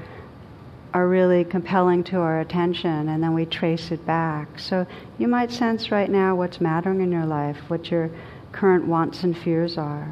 [0.95, 4.59] are really compelling to our attention, and then we trace it back.
[4.59, 4.87] So
[5.19, 8.11] you might sense right now what's mattering in your life, what your
[8.53, 10.09] current wants and fears are.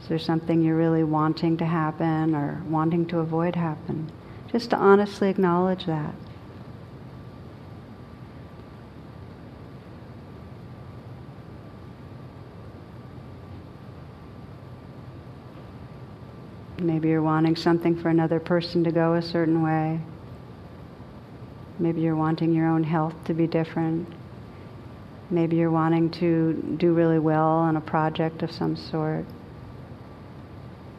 [0.00, 4.10] Is there something you're really wanting to happen or wanting to avoid happen?
[4.50, 6.14] Just to honestly acknowledge that.
[16.80, 20.00] Maybe you're wanting something for another person to go a certain way.
[21.78, 24.08] Maybe you're wanting your own health to be different.
[25.28, 29.26] Maybe you're wanting to do really well on a project of some sort.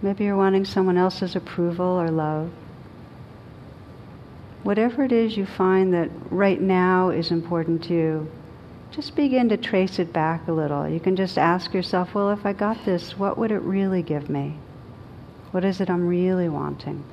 [0.04, 2.52] Maybe you're wanting someone else's approval or love.
[4.62, 8.32] Whatever it is you find that right now is important to you,
[8.92, 10.88] just begin to trace it back a little.
[10.88, 14.30] You can just ask yourself, well, if I got this, what would it really give
[14.30, 14.58] me?
[15.52, 17.04] What is it I'm really wanting?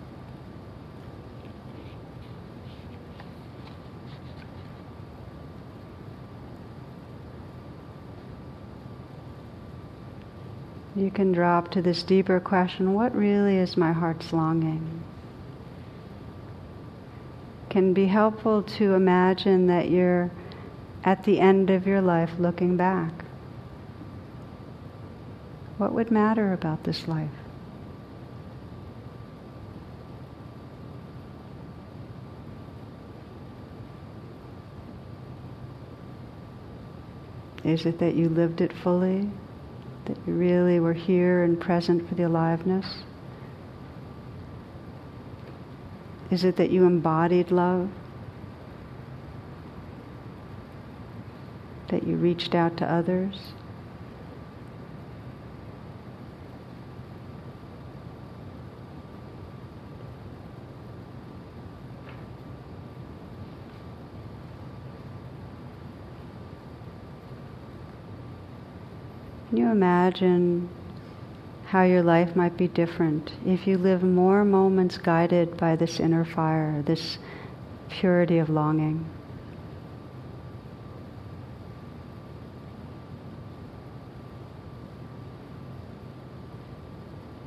[10.95, 15.03] You can drop to this deeper question what really is my heart's longing?
[17.71, 20.31] Can be helpful to imagine that you're
[21.05, 23.13] at the end of your life looking back.
[25.77, 27.48] What would matter about this life?
[37.69, 39.29] Is it that you lived it fully?
[40.07, 43.03] That you really were here and present for the aliveness?
[46.31, 47.91] Is it that you embodied love?
[51.91, 53.53] That you reached out to others?
[69.49, 70.69] Can you imagine
[71.69, 76.27] how your life might be different if you live more moments guided by this inner
[76.27, 77.17] fire, this
[77.89, 79.07] purity of longing?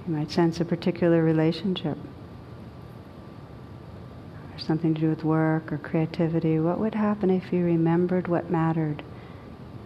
[0.08, 2.00] You might sense a particular relationship
[4.52, 6.60] or something to do with work or creativity.
[6.60, 9.04] What would happen if you remembered what mattered?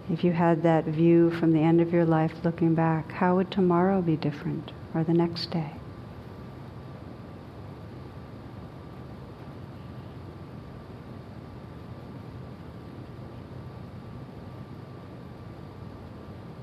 [0.07, 3.49] If you had that view from the end of your life looking back, how would
[3.49, 5.71] tomorrow be different or the next day?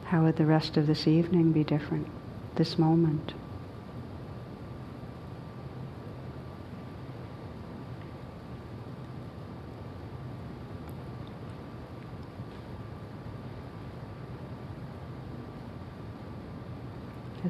[0.05, 2.07] How would the rest of this evening be different,
[2.57, 3.33] this moment?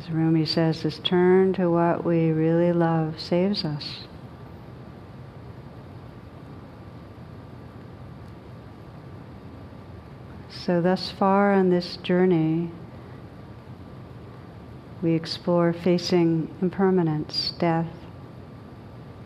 [0.03, 4.01] As Rumi says, this turn to what we really love saves us.
[10.49, 12.73] So, thus far on this journey,
[15.03, 17.91] we explore facing impermanence, death,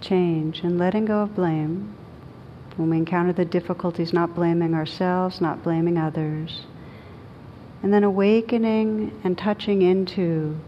[0.02, 1.94] change, and letting go of blame.
[2.76, 6.66] When we encounter the difficulties, not blaming ourselves, not blaming others.
[7.82, 10.58] And then awakening and touching into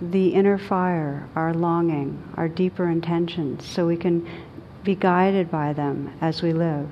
[0.00, 4.28] the inner fire, our longing, our deeper intentions, so we can
[4.84, 6.88] be guided by them as we live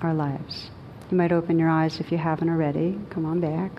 [0.00, 0.70] our lives.
[1.10, 2.98] You might open your eyes if you haven't already.
[3.10, 3.70] Come on back.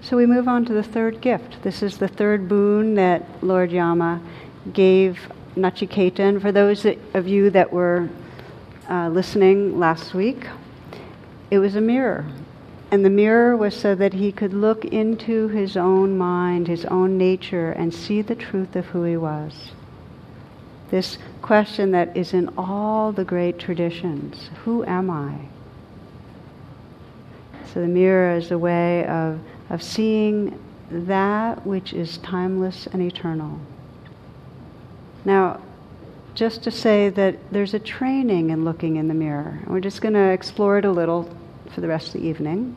[0.00, 1.62] So we move on to the third gift.
[1.62, 4.20] This is the third boon that Lord Yama
[4.72, 5.18] gave
[5.56, 6.20] Nachiketa.
[6.20, 8.08] And for those of you that were
[8.88, 10.46] uh, listening last week,
[11.50, 12.24] it was a mirror.
[12.90, 17.18] And the mirror was so that he could look into his own mind, his own
[17.18, 19.72] nature, and see the truth of who he was.
[20.90, 25.36] This question that is in all the great traditions Who am I?
[27.72, 30.58] So the mirror is a way of, of seeing
[30.90, 33.60] that which is timeless and eternal.
[35.26, 35.60] Now,
[36.34, 39.60] just to say that there's a training in looking in the mirror.
[39.66, 41.28] We're just going to explore it a little
[41.74, 42.74] for the rest of the evening.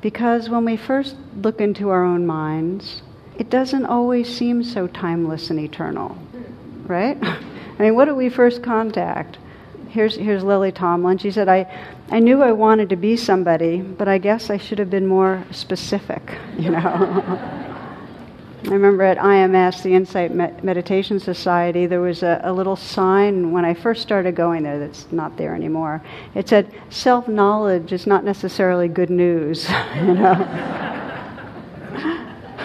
[0.00, 3.02] Because when we first look into our own minds,
[3.38, 6.16] it doesn't always seem so timeless and eternal,
[6.86, 7.18] right?
[7.22, 7.38] I
[7.78, 9.38] mean, what do we first contact?
[9.92, 11.18] here's, here's Lily Tomlin.
[11.18, 11.66] She said, I,
[12.10, 15.44] I knew I wanted to be somebody, but I guess I should have been more
[15.50, 17.71] specific, you know.
[18.64, 23.64] I remember at IMS, the Insight Meditation Society, there was a, a, little sign when
[23.64, 26.00] I first started going there that's not there anymore.
[26.36, 31.02] It said, self knowledge is not necessarily good news, you know.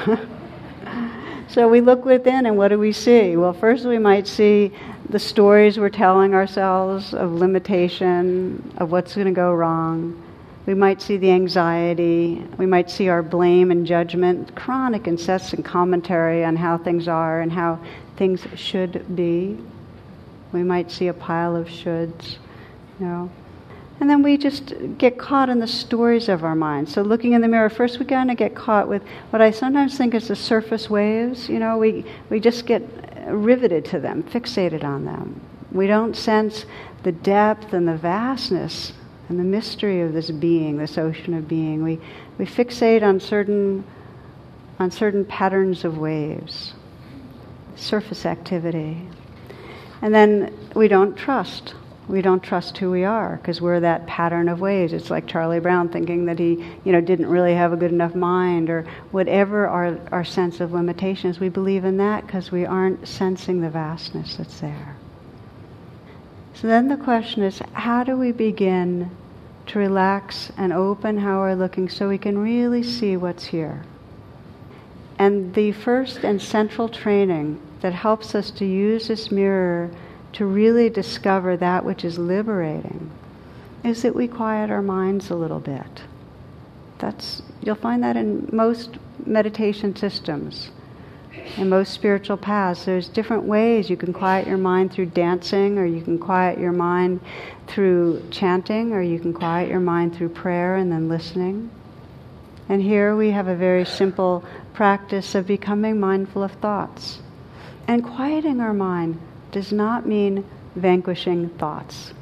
[1.49, 3.35] so we look within, and what do we see?
[3.35, 4.71] Well, first we might see
[5.09, 10.26] the stories we're telling ourselves of limitation, of what's going to go wrong.
[10.67, 12.43] We might see the anxiety.
[12.57, 17.53] We might see our blame and judgment, chronic incessant commentary on how things are and
[17.53, 17.79] how
[18.17, 19.57] things should be.
[20.51, 22.35] We might see a pile of shoulds,
[22.99, 23.31] you know.
[24.01, 26.93] And then we just get caught in the stories of our minds.
[26.93, 29.97] So looking in the mirror, first we kind of get caught with what I sometimes
[29.97, 31.47] think is the surface waves.
[31.47, 32.83] You know, we, we just get
[33.29, 35.39] riveted to them, fixated on them.
[35.71, 36.65] We don't sense
[37.03, 38.91] the depth and the vastness
[39.29, 41.83] and the mystery of this being, this ocean of being.
[41.83, 41.99] We,
[42.37, 43.83] we fixate on certain,
[44.79, 46.73] on certain patterns of waves,
[47.75, 49.07] surface activity.
[50.01, 51.73] And then we don't trust
[52.07, 54.93] we don't trust who we are because we're that pattern of waves.
[54.93, 58.15] It's like Charlie Brown thinking that he, you know, didn't really have a good enough
[58.15, 61.39] mind or whatever our, our sense of limitations.
[61.39, 64.95] We believe in that because we aren't sensing the vastness that's there.
[66.59, 69.11] So then the question is, how do we begin
[69.67, 73.83] to relax and open how we're looking so we can really see what's here?
[75.19, 79.91] And the first and central training that helps us to use this mirror
[80.33, 83.11] to really discover that which is liberating
[83.83, 86.01] is that we quiet our minds a little bit.
[86.97, 88.97] That's you'll find that in most
[89.27, 90.71] meditation systems.
[91.57, 95.85] In most spiritual paths, there's different ways you can quiet your mind through dancing, or
[95.85, 97.19] you can quiet your mind
[97.67, 101.71] through chanting, or you can quiet your mind through prayer and then listening.
[102.69, 107.19] And here we have a very simple practice of becoming mindful of thoughts
[107.87, 109.19] and quieting our mind
[109.51, 112.13] does not mean vanquishing thoughts.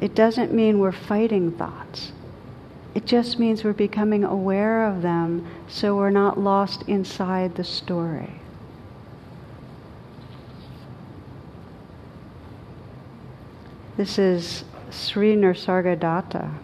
[0.00, 2.12] It doesn't mean we're fighting thoughts.
[2.96, 8.40] It just means we're becoming aware of them so we're not lost inside the story.
[13.98, 16.54] This is Sri Nisargadatta.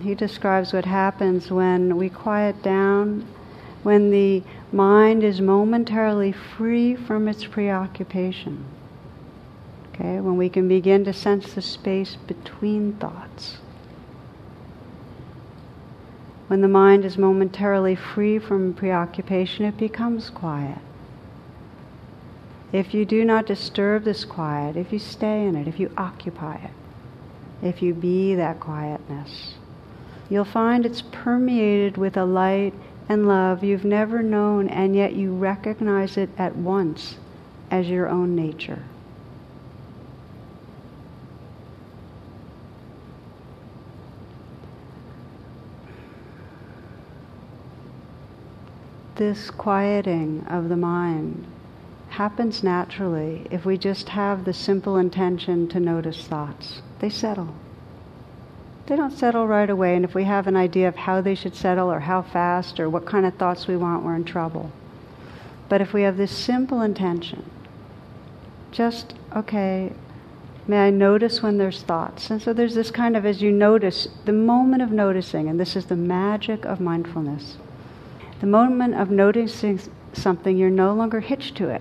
[0.00, 3.26] He describes what happens when we quiet down,
[3.82, 8.64] when the mind is momentarily free from its preoccupation.
[9.92, 13.58] Okay, when we can begin to sense the space between thoughts.
[16.52, 20.80] When the mind is momentarily free from preoccupation, it becomes quiet.
[22.72, 26.56] If you do not disturb this quiet, if you stay in it, if you occupy
[26.56, 26.70] it,
[27.62, 29.54] if you be that quietness,
[30.28, 32.74] you'll find it's permeated with a light
[33.08, 37.16] and love you've never known, and yet you recognize it at once
[37.70, 38.82] as your own nature.
[49.16, 51.46] This quieting of the mind
[52.08, 56.82] happens naturally if we just have the simple intention to notice thoughts.
[57.00, 57.54] They settle.
[58.86, 61.54] They don't settle right away, and if we have an idea of how they should
[61.54, 64.72] settle or how fast or what kind of thoughts we want, we're in trouble.
[65.68, 67.48] But if we have this simple intention,
[68.72, 69.92] just, okay,
[70.66, 72.28] may I notice when there's thoughts?
[72.30, 75.76] And so there's this kind of, as you notice, the moment of noticing, and this
[75.76, 77.56] is the magic of mindfulness.
[78.42, 79.78] The moment of noticing
[80.14, 81.80] something, you're no longer hitched to it.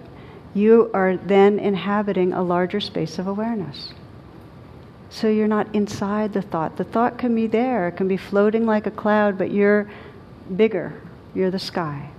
[0.53, 3.95] You are then inhabiting a larger space of awareness.
[5.09, 6.77] So you're not inside the thought.
[6.77, 9.89] The thought can be there, it can be floating like a cloud, but you're
[10.55, 11.01] bigger.
[11.33, 12.11] You're the sky.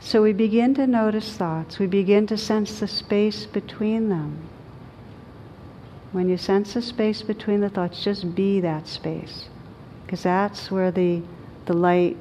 [0.00, 1.78] So we begin to notice thoughts.
[1.78, 4.48] We begin to sense the space between them.
[6.10, 9.44] When you sense the space between the thoughts, just be that space.
[10.04, 11.22] Because that's where the,
[11.66, 12.16] the light,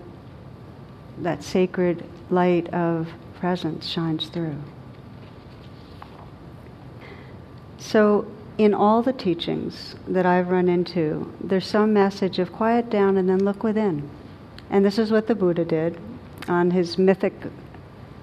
[1.21, 3.09] that sacred light of
[3.39, 4.57] presence shines through.
[7.77, 13.17] So, in all the teachings that I've run into, there's some message of quiet down
[13.17, 14.09] and then look within.
[14.69, 15.97] And this is what the Buddha did
[16.47, 17.33] on his mythic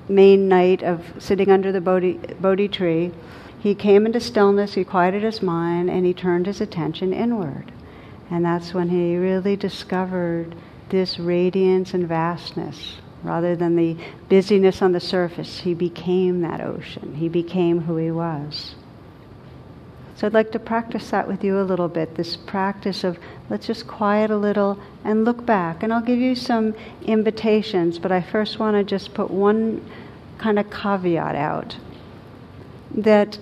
[0.08, 3.12] main night of sitting under the Bodhi, Bodhi tree,
[3.58, 7.72] he came into stillness, he quieted his mind, and he turned his attention inward.
[8.30, 10.54] And that's when he really discovered
[10.88, 12.96] this radiance and vastness.
[13.22, 13.96] Rather than the
[14.28, 17.14] busyness on the surface, he became that ocean.
[17.14, 18.74] He became who he was.
[20.16, 23.18] So I'd like to practice that with you a little bit this practice of
[23.50, 25.82] let's just quiet a little and look back.
[25.82, 29.84] And I'll give you some invitations, but I first want to just put one
[30.38, 31.76] kind of caveat out
[32.94, 33.38] that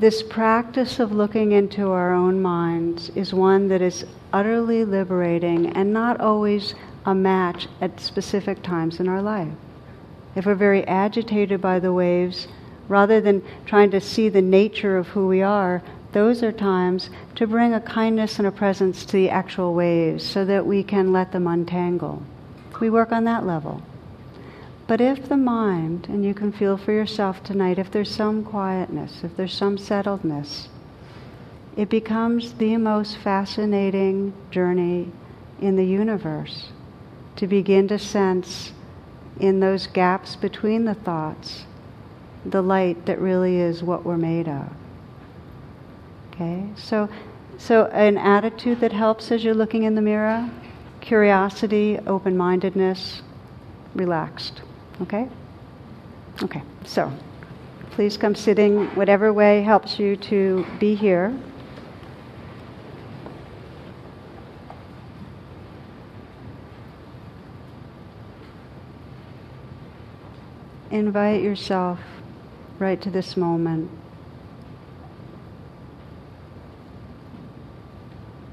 [0.00, 5.92] this practice of looking into our own minds is one that is utterly liberating and
[5.92, 6.74] not always
[7.06, 9.52] a match at specific times in our life.
[10.34, 12.48] If we're very agitated by the waves,
[12.88, 15.80] rather than trying to see the nature of who we are,
[16.12, 20.44] those are times to bring a kindness and a presence to the actual waves so
[20.44, 22.22] that we can let them untangle.
[22.80, 23.82] We work on that level.
[24.86, 29.24] But if the mind, and you can feel for yourself tonight, if there's some quietness,
[29.24, 30.68] if there's some settledness,
[31.76, 35.10] it becomes the most fascinating journey
[35.60, 36.68] in the universe
[37.36, 38.72] to begin to sense
[39.40, 41.64] in those gaps between the thoughts
[42.44, 44.70] the light that really is what we're made of.
[46.32, 46.66] Okay?
[46.76, 47.08] So
[47.56, 50.50] so an attitude that helps as you're looking in the mirror,
[51.00, 53.22] curiosity, open-mindedness,
[53.94, 54.60] relaxed.
[55.00, 55.28] Okay?
[56.42, 56.62] Okay.
[56.84, 57.12] So,
[57.90, 61.36] please come sitting whatever way helps you to be here.
[70.90, 71.98] Invite yourself
[72.78, 73.90] right to this moment.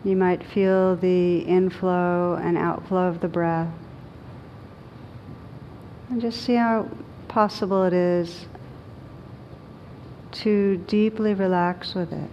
[0.04, 3.72] You might feel the inflow and outflow of the breath.
[6.12, 6.88] And just see how
[7.28, 8.45] possible it is
[10.34, 12.30] to deeply relax with it.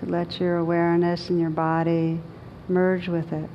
[0.00, 2.18] To let your awareness and your body
[2.66, 3.48] merge with it.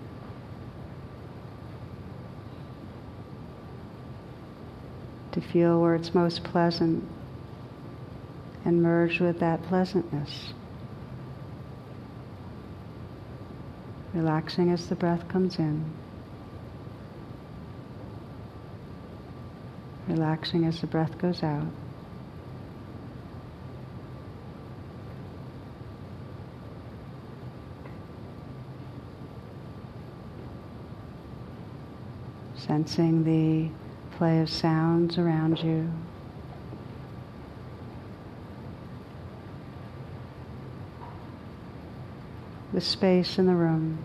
[5.35, 7.03] to feel where it's most pleasant
[8.63, 10.53] and merge with that pleasantness.
[14.13, 15.83] Relaxing as the breath comes in.
[20.08, 21.66] Relaxing as the breath goes out.
[32.56, 33.70] Sensing the
[34.18, 35.91] play of sounds around you.
[42.74, 43.99] The space in the room.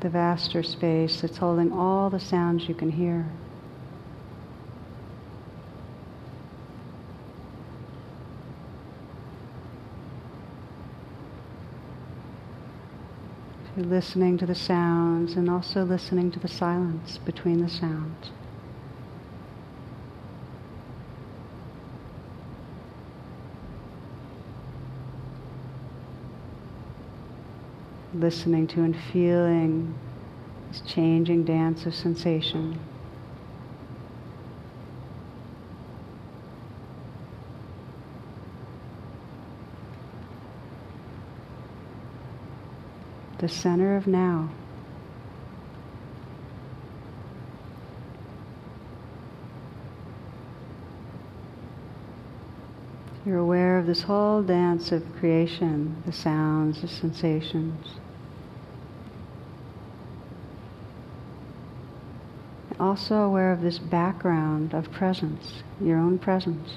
[0.00, 3.26] The vaster space that's holding all the sounds you can hear.
[13.76, 18.30] You're listening to the sounds and also listening to the silence between the sounds.
[28.20, 29.94] listening to and feeling
[30.68, 32.78] this changing dance of sensation.
[43.38, 44.48] The center of now.
[53.26, 57.86] You're aware of this whole dance of creation, the sounds, the sensations.
[62.78, 66.76] Also aware of this background of presence, your own presence.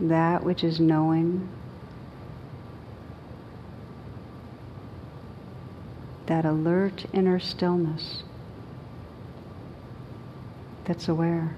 [0.00, 1.48] That which is knowing,
[6.26, 8.24] that alert inner stillness
[10.84, 11.56] that's aware.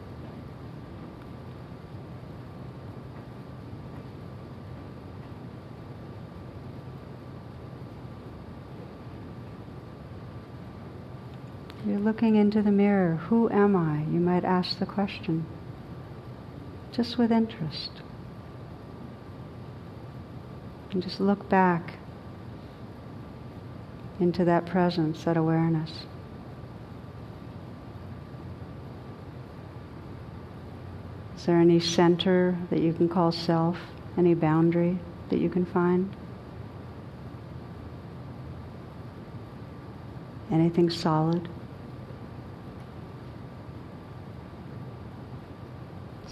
[11.84, 13.16] You're looking into the mirror.
[13.28, 13.98] Who am I?
[14.12, 15.44] You might ask the question.
[16.92, 17.90] Just with interest.
[20.92, 21.94] And just look back
[24.20, 26.06] into that presence, that awareness.
[31.36, 33.78] Is there any center that you can call self?
[34.16, 36.14] Any boundary that you can find?
[40.52, 41.48] Anything solid?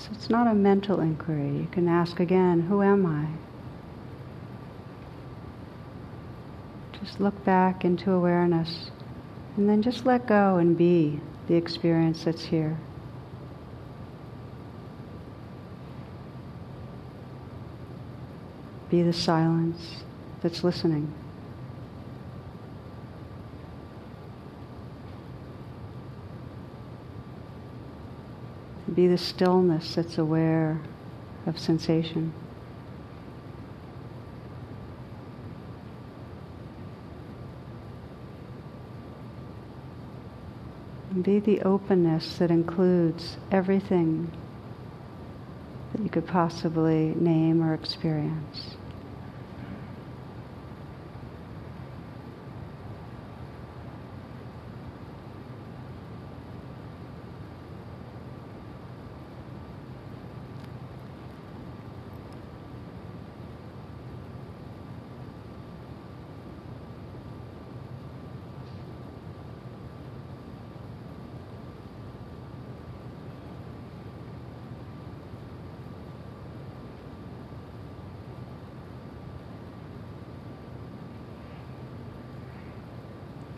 [0.04, 1.50] So it's not a mental inquiry.
[1.50, 3.26] You can ask again, who am I?
[6.98, 8.90] Just look back into awareness
[9.58, 12.78] and then just let go and be the experience that's here.
[18.88, 20.04] Be the silence
[20.40, 21.12] that's listening.
[28.94, 30.80] Be the stillness that's aware
[31.46, 32.32] of sensation.
[41.22, 44.30] Be the openness that includes everything
[45.92, 48.76] that you could possibly name or experience.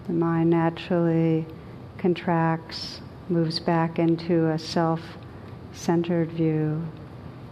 [0.07, 1.47] The mind naturally
[1.99, 5.01] contracts, moves back into a self
[5.73, 6.87] centered view.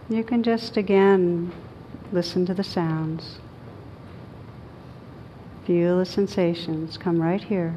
[0.07, 1.51] You can just again
[2.11, 3.39] listen to the sounds,
[5.65, 7.75] feel the sensations, come right here.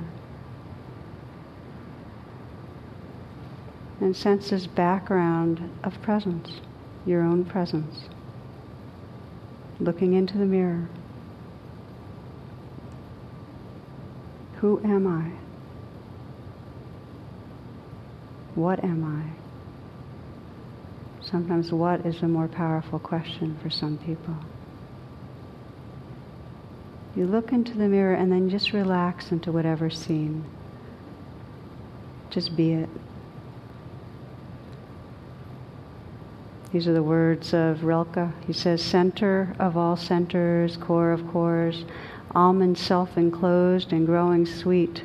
[4.00, 6.60] And sense this background of presence,
[7.04, 8.04] your own presence,
[9.80, 10.88] looking into the mirror.
[14.60, 15.30] Who am I?
[18.56, 19.22] What am I?
[21.24, 24.34] Sometimes what is a more powerful question for some people.
[27.14, 30.44] You look into the mirror and then just relax into whatever's seen.
[32.30, 32.88] Just be it.
[36.72, 38.28] These are the words of Rilke.
[38.46, 41.84] He says, Center of all centers, core of cores,
[42.34, 45.02] almond self enclosed and growing sweet.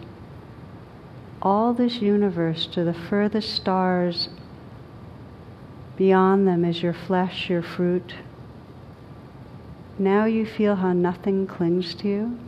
[1.41, 4.29] All this universe to the furthest stars,
[5.97, 8.15] beyond them is your flesh, your fruit.
[9.99, 12.39] Now you feel how nothing clings to you.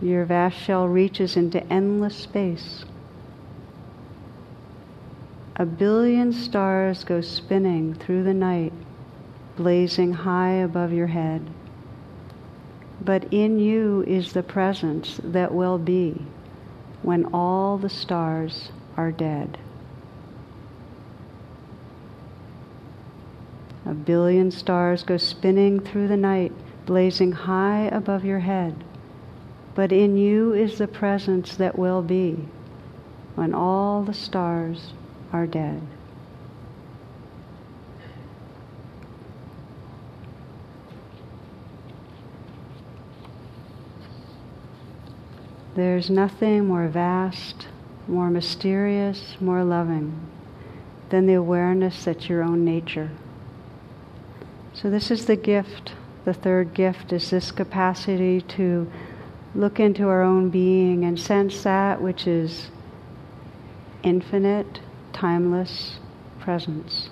[0.00, 2.84] Your vast shell reaches into endless space.
[5.56, 8.74] A billion stars go spinning through the night,
[9.56, 11.42] blazing high above your head
[13.00, 16.26] but in you is the presence that will be
[17.02, 19.58] when all the stars are dead.
[23.84, 26.52] A billion stars go spinning through the night,
[26.86, 28.82] blazing high above your head.
[29.76, 32.48] But in you is the presence that will be
[33.36, 34.92] when all the stars
[35.32, 35.82] are dead.
[45.76, 47.68] There's nothing more vast,
[48.08, 50.18] more mysterious, more loving
[51.10, 53.10] than the awareness that your own nature.
[54.74, 55.92] So, this is the gift
[56.26, 58.90] the third gift is this capacity to
[59.54, 62.68] look into our own being and sense that which is
[64.02, 64.80] infinite,
[65.12, 66.00] timeless
[66.40, 67.10] presence.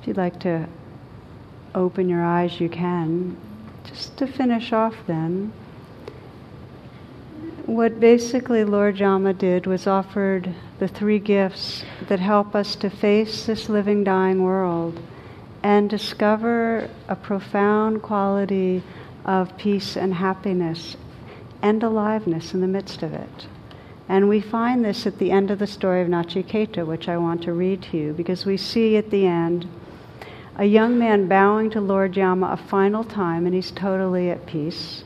[0.00, 0.66] If you'd like to
[1.74, 3.36] open your eyes, you can.
[3.84, 5.52] Just to finish off, then,
[7.66, 13.46] what basically Lord Yama did was offered the three gifts that help us to face
[13.46, 15.00] this living, dying world
[15.62, 18.82] and discover a profound quality
[19.24, 20.96] of peace and happiness
[21.62, 23.46] and aliveness in the midst of it.
[24.08, 27.42] And we find this at the end of the story of Nachiketa, which I want
[27.44, 29.68] to read to you, because we see at the end
[30.62, 35.02] a young man bowing to Lord Yama a final time, and he's totally at peace.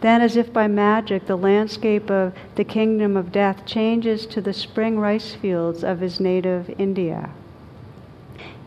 [0.00, 4.52] Then, as if by magic, the landscape of the kingdom of death changes to the
[4.52, 7.30] spring rice fields of his native India.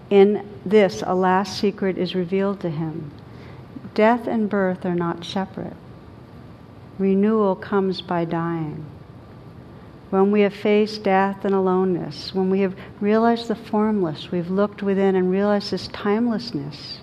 [0.10, 3.12] In this, a last secret is revealed to him
[3.94, 5.76] death and birth are not separate.
[6.98, 8.86] Renewal comes by dying.
[10.14, 14.84] When we have faced death and aloneness, when we have realized the formless, we've looked
[14.84, 17.00] within and realized this timelessness,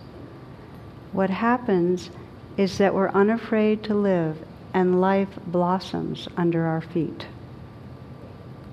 [1.11, 2.11] what happens
[2.57, 4.39] is that we're unafraid to live
[4.73, 7.27] and life blossoms under our feet.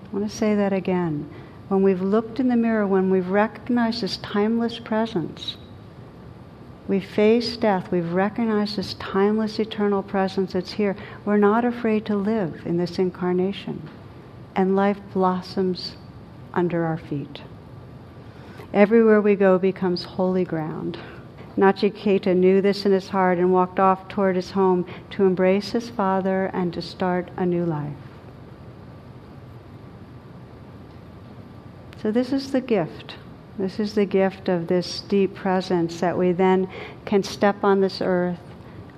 [0.05, 1.27] I want to say that again.
[1.67, 5.57] When we've looked in the mirror, when we've recognized this timeless presence,
[6.87, 10.95] we face death, we've recognized this timeless, eternal presence that's here.
[11.25, 13.81] We're not afraid to live in this incarnation,
[14.57, 15.95] and life blossoms
[16.53, 17.41] under our feet.
[18.73, 20.97] Everywhere we go becomes holy ground.
[21.55, 25.89] Nachiketa knew this in his heart and walked off toward his home to embrace his
[25.89, 27.93] father and to start a new life.
[32.01, 33.15] So, this is the gift
[33.57, 36.69] this is the gift of this deep presence that we then
[37.05, 38.39] can step on this earth.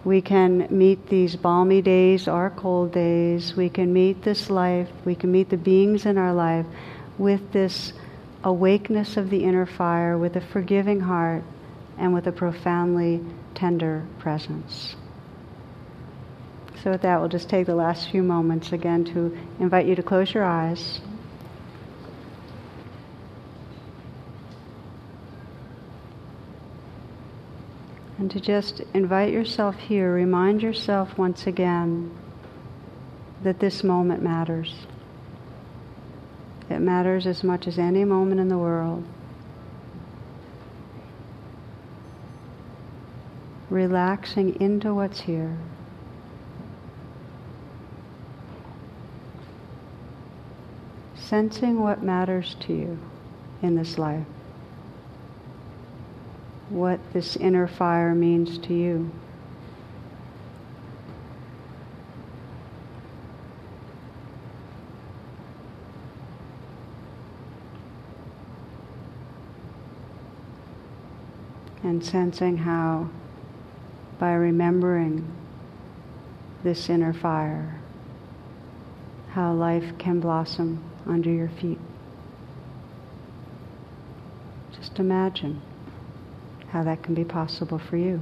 [0.05, 3.55] We can meet these balmy days our cold days.
[3.55, 4.89] We can meet this life.
[5.03, 6.65] We can meet the beings in our life
[7.17, 7.91] with this
[8.43, 11.43] awakeness of the inner fire, with a forgiving heart,
[11.97, 13.21] and with a profoundly
[13.55, 14.95] tender presence.
[16.81, 20.03] So, with that, we'll just take the last few moments again to invite you to
[20.03, 21.01] close your eyes.
[28.19, 32.11] And to just invite yourself here, remind yourself once again
[33.43, 34.75] that this moment matters.
[36.69, 39.05] It matters as much as any moment in the world.
[43.69, 45.57] Relaxing into what's here.
[51.15, 52.99] Sensing what matters to you
[53.61, 54.25] in this life
[56.69, 59.11] what this inner fire means to you.
[71.81, 73.09] And sensing how,
[74.19, 75.27] by remembering
[76.63, 77.79] this inner fire,
[79.31, 81.79] how life can blossom under your feet.
[84.75, 85.61] Just imagine
[86.71, 88.19] how that can be possible for you.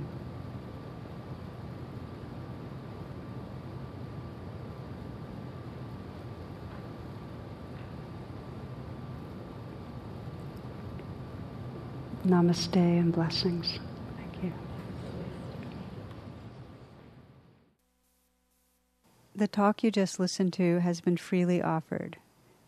[12.26, 13.80] Namaste and blessings.
[14.18, 14.54] Thank you.
[19.34, 22.18] The talk you just listened to has been freely offered.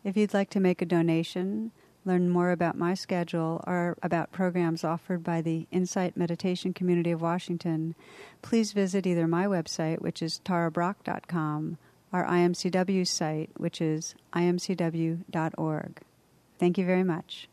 [0.03, 1.71] If you'd like to make a donation,
[2.05, 7.21] learn more about my schedule or about programs offered by the Insight Meditation Community of
[7.21, 7.95] Washington,
[8.41, 11.77] please visit either my website, which is tarabrach.com,
[12.11, 16.01] or IMCW's site, which is imcw.org.
[16.57, 17.47] Thank you very much.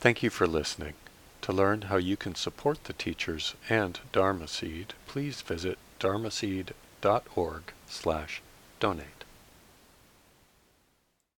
[0.00, 0.94] Thank you for listening.
[1.42, 8.42] To learn how you can support the teachers and Dharma Seed, please visit dharmaseed.org slash
[8.80, 9.17] donate.